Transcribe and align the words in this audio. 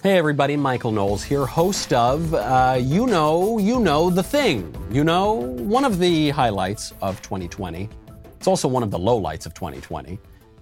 Hey 0.00 0.16
everybody, 0.16 0.56
Michael 0.56 0.92
Knowles 0.92 1.24
here, 1.24 1.44
host 1.44 1.92
of 1.92 2.32
uh, 2.32 2.78
You 2.80 3.08
Know, 3.08 3.58
You 3.58 3.80
Know 3.80 4.10
the 4.10 4.22
Thing. 4.22 4.72
You 4.92 5.02
know, 5.02 5.32
one 5.32 5.84
of 5.84 5.98
the 5.98 6.30
highlights 6.30 6.94
of 7.02 7.20
2020. 7.22 7.88
It's 8.36 8.46
also 8.46 8.68
one 8.68 8.84
of 8.84 8.92
the 8.92 8.98
lowlights 8.98 9.44
of 9.44 9.54
2020, 9.54 10.20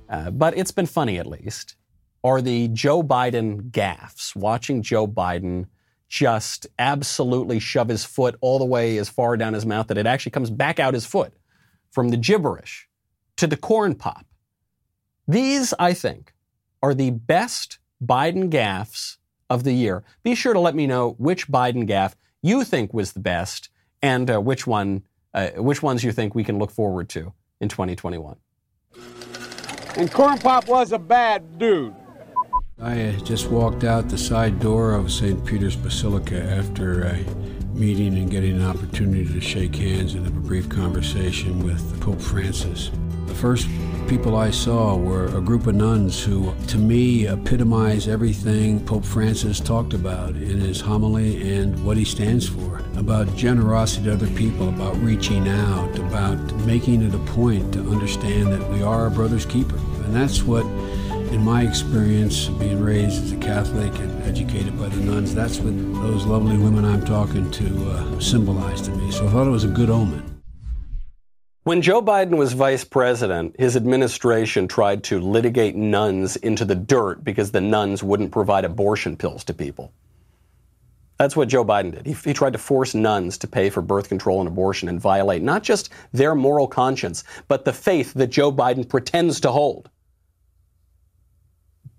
uh, 0.08 0.30
but 0.30 0.56
it's 0.56 0.70
been 0.70 0.86
funny 0.86 1.18
at 1.18 1.26
least. 1.26 1.76
Are 2.24 2.40
the 2.40 2.68
Joe 2.68 3.02
Biden 3.02 3.70
gaffes? 3.70 4.34
Watching 4.34 4.80
Joe 4.80 5.06
Biden 5.06 5.66
just 6.08 6.66
absolutely 6.78 7.58
shove 7.60 7.88
his 7.88 8.06
foot 8.06 8.36
all 8.40 8.58
the 8.58 8.64
way 8.64 8.96
as 8.96 9.10
far 9.10 9.36
down 9.36 9.52
his 9.52 9.66
mouth 9.66 9.88
that 9.88 9.98
it 9.98 10.06
actually 10.06 10.32
comes 10.32 10.48
back 10.48 10.80
out 10.80 10.94
his 10.94 11.04
foot 11.04 11.34
from 11.90 12.08
the 12.08 12.16
gibberish 12.16 12.88
to 13.36 13.46
the 13.46 13.58
corn 13.58 13.96
pop. 13.96 14.24
These, 15.28 15.74
I 15.78 15.92
think, 15.92 16.32
are 16.82 16.94
the 16.94 17.10
best 17.10 17.80
Biden 18.02 18.48
gaffes 18.48 19.18
of 19.48 19.64
the 19.64 19.72
year. 19.72 20.04
Be 20.22 20.34
sure 20.34 20.52
to 20.52 20.60
let 20.60 20.74
me 20.74 20.86
know 20.86 21.14
which 21.18 21.48
Biden 21.48 21.88
gaffe 21.88 22.14
you 22.42 22.64
think 22.64 22.92
was 22.94 23.12
the 23.12 23.20
best 23.20 23.70
and 24.02 24.30
uh, 24.30 24.40
which 24.40 24.66
one, 24.66 25.02
uh, 25.34 25.48
which 25.56 25.82
ones 25.82 26.04
you 26.04 26.12
think 26.12 26.34
we 26.34 26.44
can 26.44 26.58
look 26.58 26.70
forward 26.70 27.08
to 27.10 27.32
in 27.60 27.68
2021. 27.68 28.36
And 29.96 30.12
Corn 30.12 30.38
Pop 30.38 30.68
was 30.68 30.92
a 30.92 30.98
bad 30.98 31.58
dude. 31.58 31.94
I 32.80 33.18
just 33.24 33.48
walked 33.48 33.84
out 33.84 34.10
the 34.10 34.18
side 34.18 34.60
door 34.60 34.92
of 34.92 35.10
St. 35.10 35.42
Peter's 35.46 35.76
Basilica 35.76 36.42
after 36.42 37.04
a 37.04 37.24
meeting 37.72 38.18
and 38.18 38.30
getting 38.30 38.56
an 38.56 38.66
opportunity 38.66 39.24
to 39.32 39.40
shake 39.40 39.76
hands 39.76 40.14
and 40.14 40.26
have 40.26 40.36
a 40.36 40.40
brief 40.40 40.68
conversation 40.68 41.64
with 41.64 42.00
Pope 42.02 42.20
Francis. 42.20 42.90
The 43.26 43.34
first 43.34 43.68
people 44.08 44.36
I 44.36 44.50
saw 44.50 44.96
were 44.96 45.26
a 45.36 45.40
group 45.40 45.66
of 45.66 45.74
nuns 45.74 46.22
who, 46.22 46.54
to 46.68 46.78
me, 46.78 47.26
epitomize 47.26 48.06
everything 48.06 48.84
Pope 48.84 49.04
Francis 49.04 49.58
talked 49.58 49.94
about 49.94 50.30
in 50.30 50.60
his 50.60 50.80
homily 50.80 51.58
and 51.58 51.84
what 51.84 51.96
he 51.96 52.04
stands 52.04 52.48
for 52.48 52.82
about 52.96 53.34
generosity 53.36 54.04
to 54.04 54.12
other 54.12 54.28
people, 54.28 54.68
about 54.68 54.96
reaching 55.02 55.48
out, 55.48 55.98
about 55.98 56.38
making 56.64 57.02
it 57.02 57.14
a 57.14 57.18
point 57.18 57.74
to 57.74 57.80
understand 57.90 58.52
that 58.52 58.70
we 58.70 58.82
are 58.82 59.00
our 59.02 59.10
brother's 59.10 59.44
keeper. 59.44 59.76
And 60.04 60.14
that's 60.14 60.42
what, 60.42 60.64
in 61.32 61.42
my 61.42 61.62
experience, 61.62 62.46
being 62.46 62.80
raised 62.80 63.24
as 63.24 63.32
a 63.32 63.36
Catholic 63.36 63.92
and 63.98 64.22
educated 64.22 64.78
by 64.78 64.88
the 64.88 64.96
nuns, 64.96 65.34
that's 65.34 65.58
what 65.58 65.74
those 66.02 66.24
lovely 66.24 66.56
women 66.56 66.84
I'm 66.84 67.04
talking 67.04 67.50
to 67.50 67.90
uh, 67.90 68.20
symbolize 68.20 68.80
to 68.82 68.92
me. 68.92 69.10
So 69.10 69.26
I 69.26 69.30
thought 69.30 69.46
it 69.46 69.50
was 69.50 69.64
a 69.64 69.68
good 69.68 69.90
omen. 69.90 70.25
When 71.66 71.82
Joe 71.82 72.00
Biden 72.00 72.36
was 72.36 72.52
vice 72.52 72.84
president, 72.84 73.56
his 73.58 73.74
administration 73.74 74.68
tried 74.68 75.02
to 75.02 75.18
litigate 75.18 75.74
nuns 75.74 76.36
into 76.36 76.64
the 76.64 76.76
dirt 76.76 77.24
because 77.24 77.50
the 77.50 77.60
nuns 77.60 78.04
wouldn't 78.04 78.30
provide 78.30 78.64
abortion 78.64 79.16
pills 79.16 79.42
to 79.42 79.52
people. 79.52 79.92
That's 81.18 81.34
what 81.34 81.48
Joe 81.48 81.64
Biden 81.64 81.90
did. 81.90 82.06
He, 82.06 82.12
he, 82.12 82.32
tried 82.32 82.52
to 82.52 82.58
force 82.60 82.94
nuns 82.94 83.36
to 83.38 83.48
pay 83.48 83.68
for 83.68 83.82
birth 83.82 84.08
control 84.08 84.38
and 84.38 84.46
abortion 84.46 84.88
and 84.88 85.00
violate 85.00 85.42
not 85.42 85.64
just 85.64 85.90
their 86.12 86.36
moral 86.36 86.68
conscience, 86.68 87.24
but 87.48 87.64
the 87.64 87.72
faith 87.72 88.14
that 88.14 88.28
Joe 88.28 88.52
Biden 88.52 88.88
pretends 88.88 89.40
to 89.40 89.50
hold. 89.50 89.90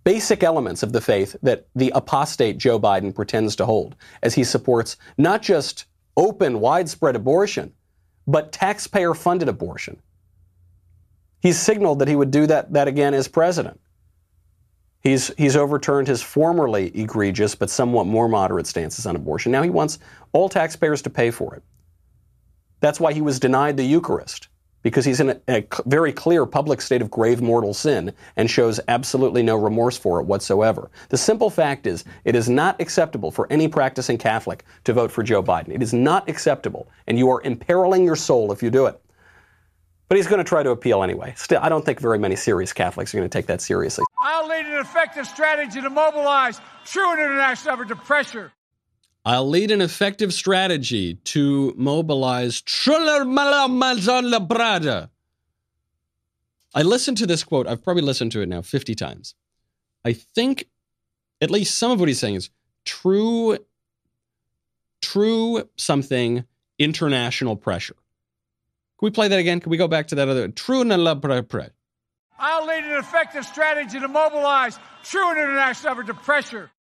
Basic 0.05 0.43
elements 0.43 0.81
of 0.81 0.93
the 0.93 1.01
faith 1.01 1.35
that 1.43 1.67
the 1.75 1.91
apostate 1.93 2.57
Joe 2.57 2.79
Biden 2.79 3.13
pretends 3.13 3.53
to 3.57 3.65
hold 3.65 3.97
as 4.23 4.33
he 4.33 4.45
supports 4.45 4.95
not 5.17 5.41
just 5.41 5.88
open, 6.15 6.61
widespread 6.61 7.17
abortion, 7.17 7.73
but 8.28 8.52
taxpayer 8.52 9.14
funded 9.14 9.47
abortion. 9.47 10.02
He's 11.39 11.58
signaled 11.58 12.00
that 12.00 12.08
he 12.08 12.16
would 12.16 12.31
do 12.31 12.45
that, 12.47 12.73
that 12.73 12.88
again 12.88 13.14
as 13.14 13.28
president. 13.28 13.80
He's, 15.00 15.31
he's 15.38 15.56
overturned 15.56 16.08
his 16.08 16.22
formerly 16.22 16.88
egregious 17.00 17.56
but 17.56 17.69
somewhat 17.69 18.08
more 18.08 18.28
moderate 18.28 18.67
stances 18.67 19.06
on 19.06 19.16
abortion. 19.16 19.52
Now 19.52 19.64
he 19.64 19.69
wants 19.69 20.00
all 20.34 20.50
taxpayers 20.50 21.02
to 21.03 21.09
pay 21.09 21.31
for 21.31 21.56
it. 21.56 21.64
That's 22.81 23.00
why 23.00 23.14
he 23.14 23.22
was 23.22 23.39
denied 23.39 23.78
the 23.78 23.86
Eucharist, 23.86 24.50
because 24.83 25.06
he's 25.06 25.19
in 25.19 25.29
a, 25.29 25.40
a 25.47 25.68
very 25.85 26.13
clear 26.13 26.46
public 26.46 26.81
state 26.81 27.01
of 27.01 27.12
grave 27.12 27.41
mortal 27.41 27.74
sin 27.74 28.13
and 28.35 28.50
shows 28.50 28.79
absolutely 28.88 29.44
no 29.44 29.56
remorse 29.56 29.97
for 29.97 30.19
it 30.19 30.25
whatsoever. 30.25 30.90
The 31.09 31.18
simple 31.18 31.50
fact 31.50 31.88
is, 31.88 32.03
it 32.25 32.35
is 32.35 32.50
not 32.50 32.79
acceptable 32.79 33.31
for 33.31 33.47
any 33.51 33.68
practicing 33.68 34.18
Catholic 34.18 34.63
to 34.85 34.94
vote 34.94 35.12
for 35.12 35.24
Joe 35.24 35.44
Biden. 35.44 35.69
It 35.69 35.84
is 35.84 35.94
not 35.94 36.29
acceptable, 36.29 36.88
and 37.07 37.18
you 37.18 37.29
are 37.29 37.41
imperiling 37.41 38.03
your 38.03 38.16
soul 38.16 38.51
if 38.51 38.63
you 38.63 38.69
do 38.69 38.85
it. 38.85 39.01
But 40.09 40.16
he's 40.16 40.28
going 40.28 40.38
to 40.38 40.47
try 40.47 40.63
to 40.63 40.69
appeal 40.69 41.03
anyway. 41.03 41.34
Still, 41.35 41.59
I 41.62 41.68
don't 41.68 41.85
think 41.85 42.00
very 42.00 42.18
many 42.18 42.38
serious 42.38 42.72
Catholics 42.72 43.13
are 43.13 43.18
going 43.18 43.30
to 43.30 43.38
take 43.38 43.47
that 43.47 43.59
seriously. 43.59 44.06
I'll 44.22 44.47
lead 44.47 44.66
an 44.66 44.80
effective 44.80 45.28
strategy 45.28 45.81
to 45.81 45.90
mobilize 45.90 46.62
true 46.85 47.12
international 47.12 47.74
effort 47.74 47.90
to 47.90 47.96
pressure. 47.97 48.53
I'll 49.27 49.49
lead 49.49 49.71
an 49.71 49.81
effective 49.81 50.33
strategy 50.33 51.15
to 51.15 51.73
mobilize 51.75 52.61
Brada. 54.39 55.09
I 56.73 56.83
listened 56.83 57.17
to 57.17 57.27
this 57.27 57.43
quote. 57.43 57.67
I've 57.67 57.83
probably 57.83 58.03
listened 58.03 58.31
to 58.31 58.41
it 58.41 58.47
now 58.47 58.61
50 58.61 58.95
times. 58.95 59.35
I 60.05 60.13
think 60.13 60.69
at 61.41 61.51
least 61.51 61.77
some 61.77 61.91
of 61.91 61.99
what 61.99 62.07
he's 62.07 62.21
saying 62.21 62.35
is 62.35 62.49
true, 62.85 63.57
true 65.01 65.69
something 65.75 66.45
international 66.79 67.57
pressure. 67.57 67.95
Can 67.95 69.07
we 69.07 69.11
play 69.11 69.27
that 69.27 69.39
again? 69.39 69.59
Can 69.59 69.71
we 69.71 69.77
go 69.77 69.89
back 69.89 70.07
to 70.07 70.15
that 70.15 70.29
other 70.29 70.47
true 70.47 70.85
pressure? 71.44 71.73
I'll 72.39 72.65
lead 72.65 72.85
an 72.85 72.97
effective 72.97 73.45
strategy 73.45 73.99
to 73.99 74.07
mobilize 74.07 74.79
true 75.03 75.29
international 75.31 75.91
effort 75.91 76.07
to 76.07 76.13
pressure. 76.13 76.71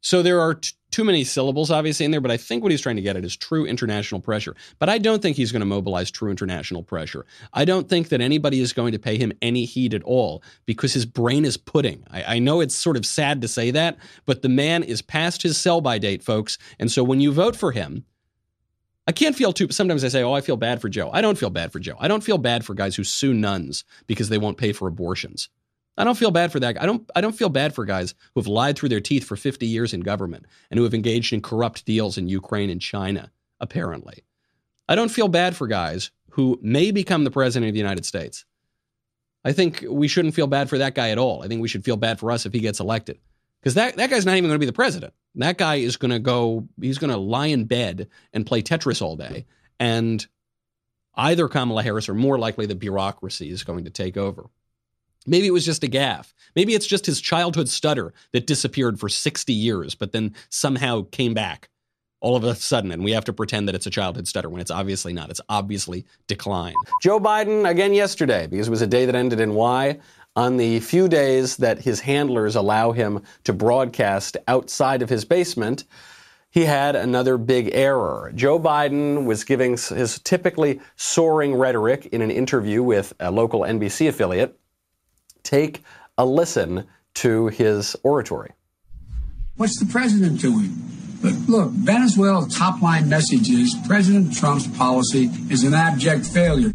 So 0.00 0.22
there 0.22 0.40
are 0.40 0.54
t- 0.54 0.72
too 0.90 1.04
many 1.04 1.22
syllables, 1.24 1.70
obviously, 1.70 2.06
in 2.06 2.10
there, 2.10 2.20
but 2.20 2.30
I 2.30 2.36
think 2.36 2.62
what 2.62 2.72
he's 2.72 2.80
trying 2.80 2.96
to 2.96 3.02
get 3.02 3.16
at 3.16 3.24
is 3.24 3.36
true 3.36 3.66
international 3.66 4.20
pressure. 4.20 4.56
But 4.78 4.88
I 4.88 4.98
don't 4.98 5.20
think 5.20 5.36
he's 5.36 5.52
going 5.52 5.60
to 5.60 5.66
mobilize 5.66 6.10
true 6.10 6.30
international 6.30 6.82
pressure. 6.82 7.26
I 7.52 7.64
don't 7.64 7.88
think 7.88 8.08
that 8.08 8.20
anybody 8.20 8.60
is 8.60 8.72
going 8.72 8.92
to 8.92 8.98
pay 8.98 9.18
him 9.18 9.32
any 9.42 9.64
heed 9.64 9.92
at 9.92 10.02
all 10.02 10.42
because 10.64 10.94
his 10.94 11.04
brain 11.04 11.44
is 11.44 11.56
pudding. 11.56 12.04
I, 12.10 12.36
I 12.36 12.38
know 12.38 12.60
it's 12.60 12.74
sort 12.74 12.96
of 12.96 13.04
sad 13.04 13.42
to 13.42 13.48
say 13.48 13.70
that, 13.72 13.98
but 14.24 14.42
the 14.42 14.48
man 14.48 14.82
is 14.82 15.02
past 15.02 15.42
his 15.42 15.58
sell 15.58 15.80
by 15.80 15.98
date, 15.98 16.22
folks. 16.22 16.56
And 16.78 16.90
so 16.90 17.04
when 17.04 17.20
you 17.20 17.32
vote 17.32 17.54
for 17.54 17.72
him, 17.72 18.04
I 19.06 19.12
can't 19.12 19.36
feel 19.36 19.54
too. 19.54 19.70
Sometimes 19.70 20.04
I 20.04 20.08
say, 20.08 20.22
"Oh, 20.22 20.34
I 20.34 20.42
feel 20.42 20.58
bad 20.58 20.82
for 20.82 20.90
Joe." 20.90 21.10
I 21.10 21.22
don't 21.22 21.38
feel 21.38 21.48
bad 21.48 21.72
for 21.72 21.80
Joe. 21.80 21.96
I 21.98 22.08
don't 22.08 22.22
feel 22.22 22.36
bad 22.36 22.62
for 22.62 22.74
guys 22.74 22.94
who 22.94 23.04
sue 23.04 23.32
nuns 23.32 23.84
because 24.06 24.28
they 24.28 24.36
won't 24.36 24.58
pay 24.58 24.72
for 24.72 24.86
abortions. 24.86 25.48
I 25.98 26.04
don't 26.04 26.16
feel 26.16 26.30
bad 26.30 26.52
for 26.52 26.60
that. 26.60 26.80
I 26.80 26.86
don't 26.86 27.10
I 27.14 27.20
don't 27.20 27.36
feel 27.36 27.48
bad 27.48 27.74
for 27.74 27.84
guys 27.84 28.14
who 28.32 28.40
have 28.40 28.46
lied 28.46 28.78
through 28.78 28.88
their 28.88 29.00
teeth 29.00 29.24
for 29.24 29.36
50 29.36 29.66
years 29.66 29.92
in 29.92 30.00
government 30.00 30.46
and 30.70 30.78
who 30.78 30.84
have 30.84 30.94
engaged 30.94 31.32
in 31.32 31.42
corrupt 31.42 31.84
deals 31.84 32.16
in 32.16 32.28
Ukraine 32.28 32.70
and 32.70 32.80
China, 32.80 33.32
apparently. 33.60 34.22
I 34.88 34.94
don't 34.94 35.10
feel 35.10 35.28
bad 35.28 35.56
for 35.56 35.66
guys 35.66 36.12
who 36.30 36.58
may 36.62 36.92
become 36.92 37.24
the 37.24 37.30
president 37.30 37.68
of 37.68 37.74
the 37.74 37.80
United 37.80 38.06
States. 38.06 38.44
I 39.44 39.52
think 39.52 39.84
we 39.88 40.08
shouldn't 40.08 40.34
feel 40.34 40.46
bad 40.46 40.68
for 40.68 40.78
that 40.78 40.94
guy 40.94 41.10
at 41.10 41.18
all. 41.18 41.42
I 41.42 41.48
think 41.48 41.60
we 41.60 41.68
should 41.68 41.84
feel 41.84 41.96
bad 41.96 42.18
for 42.18 42.30
us 42.30 42.46
if 42.46 42.52
he 42.52 42.60
gets 42.60 42.80
elected. 42.80 43.18
Because 43.60 43.74
that, 43.74 43.96
that 43.96 44.10
guy's 44.10 44.24
not 44.24 44.36
even 44.36 44.48
going 44.48 44.54
to 44.54 44.64
be 44.64 44.66
the 44.66 44.72
president. 44.72 45.12
That 45.34 45.58
guy 45.58 45.76
is 45.76 45.96
going 45.96 46.10
to 46.12 46.18
go, 46.18 46.68
he's 46.80 46.98
going 46.98 47.10
to 47.10 47.16
lie 47.16 47.46
in 47.46 47.64
bed 47.64 48.08
and 48.32 48.46
play 48.46 48.62
Tetris 48.62 49.02
all 49.02 49.16
day. 49.16 49.46
And 49.80 50.24
either 51.16 51.48
Kamala 51.48 51.82
Harris 51.82 52.08
or 52.08 52.14
more 52.14 52.38
likely 52.38 52.66
the 52.66 52.74
bureaucracy 52.74 53.50
is 53.50 53.64
going 53.64 53.84
to 53.84 53.90
take 53.90 54.16
over. 54.16 54.48
Maybe 55.28 55.46
it 55.46 55.52
was 55.52 55.64
just 55.64 55.84
a 55.84 55.88
gaffe. 55.88 56.32
Maybe 56.56 56.74
it's 56.74 56.86
just 56.86 57.06
his 57.06 57.20
childhood 57.20 57.68
stutter 57.68 58.12
that 58.32 58.46
disappeared 58.46 58.98
for 58.98 59.08
60 59.08 59.52
years, 59.52 59.94
but 59.94 60.12
then 60.12 60.34
somehow 60.48 61.02
came 61.10 61.34
back 61.34 61.68
all 62.20 62.34
of 62.34 62.42
a 62.42 62.54
sudden, 62.54 62.90
and 62.90 63.04
we 63.04 63.12
have 63.12 63.24
to 63.26 63.32
pretend 63.32 63.68
that 63.68 63.74
it's 63.74 63.86
a 63.86 63.90
childhood 63.90 64.26
stutter 64.26 64.48
when 64.48 64.60
it's 64.60 64.70
obviously 64.70 65.12
not. 65.12 65.30
It's 65.30 65.40
obviously 65.48 66.04
decline. 66.26 66.74
Joe 67.02 67.20
Biden 67.20 67.68
again 67.68 67.94
yesterday, 67.94 68.46
because 68.46 68.66
it 68.66 68.70
was 68.72 68.82
a 68.82 68.88
day 68.88 69.06
that 69.06 69.14
ended 69.14 69.40
in 69.40 69.54
Y. 69.54 69.98
On 70.34 70.56
the 70.56 70.80
few 70.80 71.08
days 71.08 71.56
that 71.56 71.80
his 71.80 72.00
handlers 72.00 72.54
allow 72.54 72.92
him 72.92 73.22
to 73.44 73.52
broadcast 73.52 74.36
outside 74.46 75.02
of 75.02 75.08
his 75.08 75.24
basement, 75.24 75.84
he 76.50 76.64
had 76.64 76.96
another 76.96 77.38
big 77.38 77.70
error. 77.72 78.32
Joe 78.34 78.58
Biden 78.58 79.24
was 79.24 79.44
giving 79.44 79.72
his 79.72 80.20
typically 80.20 80.80
soaring 80.96 81.54
rhetoric 81.54 82.06
in 82.06 82.22
an 82.22 82.30
interview 82.30 82.82
with 82.82 83.12
a 83.20 83.30
local 83.30 83.60
NBC 83.60 84.08
affiliate 84.08 84.58
take 85.48 85.82
a 86.18 86.26
listen 86.26 86.86
to 87.14 87.48
his 87.48 87.96
oratory. 88.02 88.50
What's 89.56 89.78
the 89.80 89.86
president 89.86 90.40
doing? 90.40 90.76
Look, 91.48 91.70
Venezuela's 91.70 92.54
top 92.54 92.80
line 92.80 93.08
message 93.08 93.48
is 93.50 93.74
President 93.86 94.32
Trump's 94.36 94.68
policy 94.78 95.30
is 95.50 95.64
an 95.64 95.74
abject 95.74 96.26
failure. 96.26 96.72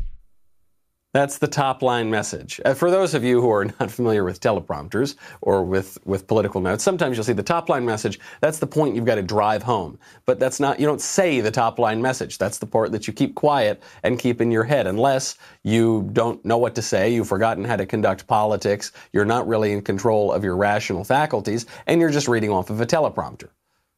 That's 1.14 1.38
the 1.38 1.48
top 1.48 1.84
line 1.84 2.10
message. 2.10 2.60
Uh, 2.66 2.74
for 2.74 2.90
those 2.90 3.14
of 3.14 3.24
you 3.24 3.40
who 3.40 3.52
are 3.52 3.66
not 3.80 3.92
familiar 3.92 4.24
with 4.24 4.42
teleprompters 4.42 5.16
or 5.42 5.64
with, 5.64 6.00
with 6.06 6.26
political 6.26 6.60
notes, 6.60 6.84
sometimes 6.84 7.16
you'll 7.16 7.24
see 7.24 7.34
the 7.34 7.44
top 7.44 7.70
line 7.70 7.86
message. 7.86 8.20
That's 8.42 8.58
the 8.58 8.66
point 8.66 8.96
you've 8.96 9.06
got 9.06 9.16
to 9.16 9.22
drive 9.22 9.62
home. 9.62 10.00
But 10.26 10.40
that's 10.40 10.60
not, 10.60 10.80
you 10.80 10.88
don't 10.88 11.02
say 11.02 11.40
the 11.40 11.52
top 11.52 11.78
line 11.78 12.02
message. 12.02 12.40
That's 12.40 12.58
the 12.58 12.66
part 12.66 12.92
that 12.94 13.06
you 13.06 13.14
keep 13.14 13.36
quiet 13.36 13.84
and 14.02 14.18
keep 14.18 14.42
in 14.42 14.50
your 14.50 14.64
head. 14.64 14.88
Unless 14.88 15.38
you 15.62 16.10
don't 16.14 16.44
know 16.44 16.58
what 16.58 16.74
to 16.76 16.82
say, 16.82 17.14
you've 17.14 17.28
forgotten 17.28 17.64
how 17.64 17.76
to 17.76 17.86
conduct 17.86 18.26
politics, 18.26 18.92
you're 19.12 19.24
not 19.24 19.48
really 19.48 19.72
in 19.72 19.84
control 19.84 20.32
of 20.32 20.44
your 20.44 20.58
rational 20.58 21.04
faculties, 21.04 21.68
and 21.86 22.02
you're 22.02 22.10
just 22.10 22.28
reading 22.28 22.50
off 22.50 22.72
of 22.72 22.82
a 22.82 22.88
teleprompter, 22.88 23.50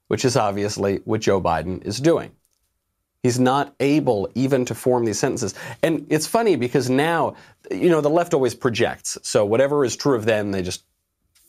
which 0.09 0.25
is 0.25 0.35
obviously 0.35 0.97
what 1.05 1.21
Joe 1.21 1.39
Biden 1.39 1.81
is 1.85 2.01
doing. 2.01 2.31
He's 3.25 3.39
not 3.39 3.73
able 3.79 4.29
even 4.35 4.65
to 4.65 4.75
form 4.75 5.03
these 5.03 5.17
sentences. 5.17 5.55
And 5.81 6.05
it's 6.11 6.27
funny 6.27 6.55
because 6.55 6.91
now, 6.91 7.35
you 7.71 7.89
know, 7.89 7.99
the 7.99 8.07
left 8.07 8.35
always 8.35 8.53
projects. 8.53 9.17
So 9.23 9.43
whatever 9.43 9.83
is 9.83 9.95
true 9.95 10.15
of 10.15 10.25
them, 10.25 10.51
they 10.51 10.61
just 10.61 10.83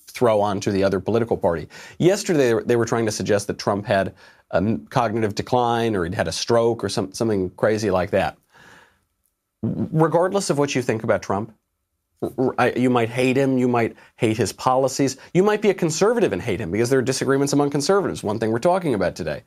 throw 0.06 0.40
onto 0.40 0.70
the 0.70 0.82
other 0.82 1.00
political 1.00 1.36
party. 1.36 1.68
Yesterday, 1.98 2.58
they 2.64 2.76
were 2.76 2.86
trying 2.86 3.04
to 3.04 3.12
suggest 3.12 3.46
that 3.48 3.58
Trump 3.58 3.84
had 3.84 4.14
a 4.52 4.78
cognitive 4.88 5.34
decline 5.34 5.94
or 5.94 6.04
he'd 6.04 6.14
had 6.14 6.28
a 6.28 6.32
stroke 6.32 6.82
or 6.82 6.88
some, 6.88 7.12
something 7.12 7.50
crazy 7.50 7.90
like 7.90 8.08
that. 8.08 8.38
Regardless 9.62 10.48
of 10.48 10.56
what 10.56 10.74
you 10.74 10.80
think 10.80 11.04
about 11.04 11.20
Trump, 11.20 11.52
you 12.74 12.88
might 12.88 13.10
hate 13.10 13.36
him, 13.36 13.58
you 13.58 13.68
might 13.68 13.94
hate 14.16 14.38
his 14.38 14.50
policies, 14.50 15.18
you 15.34 15.42
might 15.42 15.60
be 15.60 15.68
a 15.68 15.74
conservative 15.74 16.32
and 16.32 16.40
hate 16.40 16.58
him 16.58 16.70
because 16.70 16.88
there 16.88 17.00
are 17.00 17.02
disagreements 17.02 17.52
among 17.52 17.68
conservatives, 17.68 18.22
one 18.22 18.38
thing 18.38 18.50
we're 18.50 18.60
talking 18.60 18.94
about 18.94 19.14
today. 19.14 19.42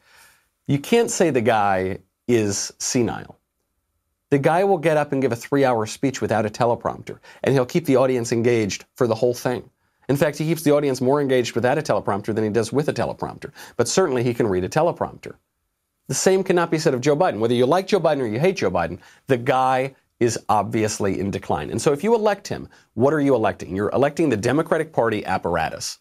You 0.67 0.77
can't 0.77 1.09
say 1.09 1.31
the 1.31 1.41
guy 1.41 1.97
is 2.29 2.71
senile. 2.77 3.37
The 4.29 4.37
guy 4.37 4.63
will 4.63 4.77
get 4.77 4.95
up 4.95 5.11
and 5.11 5.21
give 5.21 5.31
a 5.31 5.35
three 5.35 5.65
hour 5.65 5.85
speech 5.87 6.21
without 6.21 6.45
a 6.45 6.49
teleprompter, 6.49 7.17
and 7.43 7.53
he'll 7.53 7.65
keep 7.65 7.85
the 7.85 7.97
audience 7.97 8.31
engaged 8.31 8.85
for 8.95 9.07
the 9.07 9.15
whole 9.15 9.33
thing. 9.33 9.69
In 10.07 10.15
fact, 10.15 10.37
he 10.37 10.45
keeps 10.45 10.61
the 10.61 10.71
audience 10.71 11.01
more 11.01 11.19
engaged 11.19 11.55
without 11.55 11.77
a 11.77 11.81
teleprompter 11.81 12.33
than 12.33 12.43
he 12.43 12.49
does 12.49 12.71
with 12.71 12.87
a 12.87 12.93
teleprompter. 12.93 13.51
But 13.75 13.87
certainly 13.87 14.23
he 14.23 14.33
can 14.33 14.47
read 14.47 14.63
a 14.63 14.69
teleprompter. 14.69 15.35
The 16.07 16.15
same 16.15 16.43
cannot 16.43 16.71
be 16.71 16.79
said 16.79 16.93
of 16.93 17.01
Joe 17.01 17.15
Biden. 17.15 17.39
Whether 17.39 17.53
you 17.53 17.65
like 17.65 17.87
Joe 17.87 17.99
Biden 17.99 18.21
or 18.21 18.27
you 18.27 18.39
hate 18.39 18.57
Joe 18.57 18.71
Biden, 18.71 18.99
the 19.27 19.37
guy 19.37 19.95
is 20.19 20.39
obviously 20.49 21.19
in 21.19 21.31
decline. 21.31 21.69
And 21.69 21.81
so 21.81 21.93
if 21.93 22.03
you 22.03 22.13
elect 22.15 22.47
him, 22.47 22.67
what 22.93 23.13
are 23.13 23.21
you 23.21 23.35
electing? 23.35 23.75
You're 23.75 23.91
electing 23.91 24.29
the 24.29 24.37
Democratic 24.37 24.91
Party 24.91 25.25
apparatus 25.25 25.99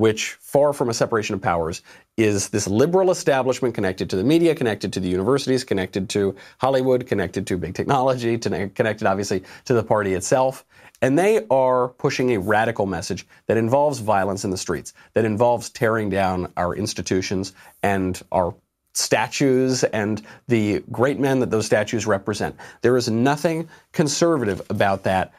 which, 0.00 0.32
far 0.40 0.72
from 0.72 0.88
a 0.88 0.94
separation 0.94 1.34
of 1.34 1.42
powers, 1.42 1.82
is 2.16 2.48
this 2.48 2.66
liberal 2.66 3.10
establishment 3.10 3.74
connected 3.74 4.08
to 4.08 4.16
the 4.16 4.24
media, 4.24 4.54
connected 4.54 4.94
to 4.94 4.98
the 4.98 5.08
universities, 5.08 5.62
connected 5.62 6.08
to 6.08 6.34
Hollywood, 6.56 7.06
connected 7.06 7.46
to 7.46 7.58
big 7.58 7.74
technology, 7.74 8.38
connected 8.38 9.06
obviously 9.06 9.42
to 9.66 9.74
the 9.74 9.82
party 9.82 10.14
itself. 10.14 10.64
And 11.02 11.18
they 11.18 11.46
are 11.50 11.88
pushing 11.88 12.30
a 12.30 12.40
radical 12.40 12.86
message 12.86 13.26
that 13.46 13.58
involves 13.58 13.98
violence 13.98 14.42
in 14.42 14.50
the 14.50 14.56
streets, 14.56 14.94
that 15.12 15.26
involves 15.26 15.68
tearing 15.68 16.08
down 16.08 16.50
our 16.56 16.74
institutions 16.74 17.52
and 17.82 18.22
our 18.32 18.54
statues 18.94 19.84
and 19.84 20.22
the 20.48 20.82
great 20.90 21.20
men 21.20 21.40
that 21.40 21.50
those 21.50 21.66
statues 21.66 22.06
represent. 22.06 22.56
There 22.80 22.96
is 22.96 23.10
nothing 23.10 23.68
conservative 23.92 24.62
about 24.70 25.02
that. 25.02 25.34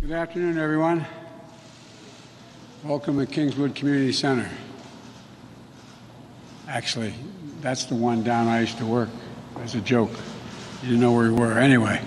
Good 0.00 0.12
afternoon, 0.12 0.56
everyone. 0.56 1.04
Welcome 2.84 3.18
to 3.18 3.26
Kingswood 3.26 3.74
Community 3.74 4.12
Center. 4.12 4.48
Actually, 6.68 7.14
that's 7.60 7.86
the 7.86 7.94
one 7.94 8.22
down 8.22 8.48
I 8.48 8.60
used 8.60 8.78
to 8.78 8.86
work. 8.86 9.08
As 9.60 9.74
a 9.74 9.80
joke. 9.80 10.10
You 10.82 10.90
didn't 10.90 11.00
know 11.00 11.12
where 11.12 11.32
we 11.32 11.38
were. 11.38 11.58
Anyway, 11.58 12.00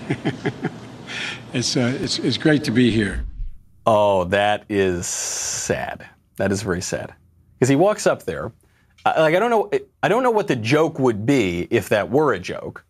it's, 1.54 1.76
uh, 1.76 1.98
it's, 2.00 2.20
it's 2.20 2.38
great 2.38 2.64
to 2.66 2.72
be 2.72 2.92
here. 2.92 3.26
Oh, 3.88 4.26
that 4.26 4.66
is 4.70 5.08
sad. 5.08 6.08
That 6.38 6.52
is 6.52 6.62
very 6.62 6.82
sad. 6.82 7.14
Because 7.56 7.70
he 7.70 7.76
walks 7.76 8.06
up 8.06 8.24
there. 8.24 8.52
Like 9.06 9.36
I 9.36 9.40
don't 9.40 9.50
know. 9.50 9.72
I 10.04 10.08
don't 10.08 10.22
know 10.24 10.32
what 10.32 10.48
the 10.48 10.56
joke 10.56 11.00
would 11.00 11.26
be 11.26 11.68
if 11.72 11.90
that 11.90 12.12
were 12.12 12.34
a 12.34 12.40
joke 12.40 12.86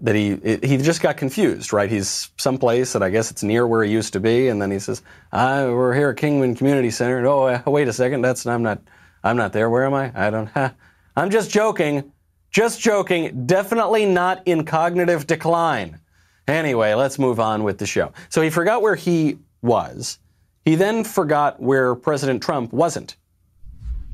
that 0.00 0.14
he 0.14 0.36
he 0.62 0.76
just 0.76 1.02
got 1.02 1.16
confused, 1.16 1.72
right? 1.72 1.90
He's 1.90 2.30
someplace 2.36 2.92
that 2.92 3.02
I 3.02 3.10
guess 3.10 3.30
it's 3.30 3.42
near 3.42 3.66
where 3.66 3.82
he 3.82 3.90
used 3.92 4.12
to 4.12 4.20
be, 4.20 4.48
and 4.48 4.62
then 4.62 4.70
he 4.70 4.78
says, 4.78 5.02
ah, 5.32 5.64
"We're 5.64 5.94
here 5.94 6.10
at 6.10 6.16
Kingman 6.16 6.54
Community 6.54 6.90
Center." 6.90 7.26
Oh, 7.26 7.46
uh, 7.46 7.62
wait 7.66 7.88
a 7.88 7.92
second, 7.92 8.22
that's 8.22 8.46
I'm 8.46 8.62
not 8.62 8.80
I'm 9.24 9.36
not 9.36 9.52
there. 9.52 9.68
Where 9.68 9.84
am 9.84 9.94
I? 9.94 10.12
I 10.14 10.30
don't. 10.30 10.48
Huh. 10.54 10.70
I'm 11.16 11.30
just 11.30 11.50
joking, 11.50 12.12
just 12.52 12.80
joking. 12.80 13.44
Definitely 13.44 14.06
not 14.06 14.40
in 14.46 14.64
cognitive 14.64 15.26
decline. 15.26 15.98
Anyway, 16.46 16.94
let's 16.94 17.18
move 17.18 17.40
on 17.40 17.64
with 17.64 17.78
the 17.78 17.86
show. 17.86 18.12
So 18.28 18.40
he 18.40 18.50
forgot 18.50 18.82
where 18.82 18.94
he 18.94 19.38
was. 19.60 20.20
He 20.64 20.76
then 20.76 21.02
forgot 21.02 21.60
where 21.60 21.96
President 21.96 22.40
Trump 22.40 22.72
wasn't. 22.72 23.16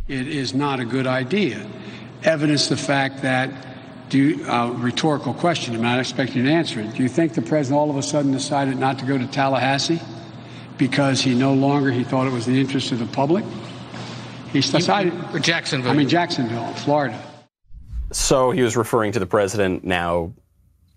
It 0.08 0.28
is 0.28 0.54
not 0.54 0.80
a 0.80 0.84
good 0.84 1.06
idea. 1.06 1.66
Evidence 2.22 2.68
the 2.68 2.76
fact 2.76 3.20
that 3.20 3.50
do 4.08 4.18
you, 4.18 4.44
uh, 4.46 4.70
rhetorical 4.70 5.34
question. 5.34 5.74
I'm 5.74 5.82
not 5.82 5.98
expecting 5.98 6.38
you 6.38 6.44
to 6.44 6.52
answer 6.52 6.80
it. 6.80 6.94
Do 6.94 7.02
you 7.02 7.08
think 7.08 7.34
the 7.34 7.42
president 7.42 7.78
all 7.78 7.90
of 7.90 7.96
a 7.96 8.02
sudden 8.02 8.32
decided 8.32 8.78
not 8.78 8.98
to 8.98 9.06
go 9.06 9.18
to 9.18 9.26
Tallahassee 9.26 10.00
because 10.78 11.20
he 11.20 11.34
no 11.34 11.54
longer 11.54 11.90
he 11.90 12.04
thought 12.04 12.26
it 12.26 12.32
was 12.32 12.46
the 12.46 12.58
interest 12.58 12.92
of 12.92 12.98
the 12.98 13.06
public? 13.06 13.44
He 14.52 14.60
decided 14.60 15.12
Jacksonville. 15.42 15.90
I 15.90 15.94
mean 15.94 16.08
Jacksonville, 16.08 16.72
Florida. 16.74 17.20
So 18.12 18.52
he 18.52 18.62
was 18.62 18.76
referring 18.76 19.12
to 19.12 19.18
the 19.18 19.26
president 19.26 19.82
now 19.84 20.32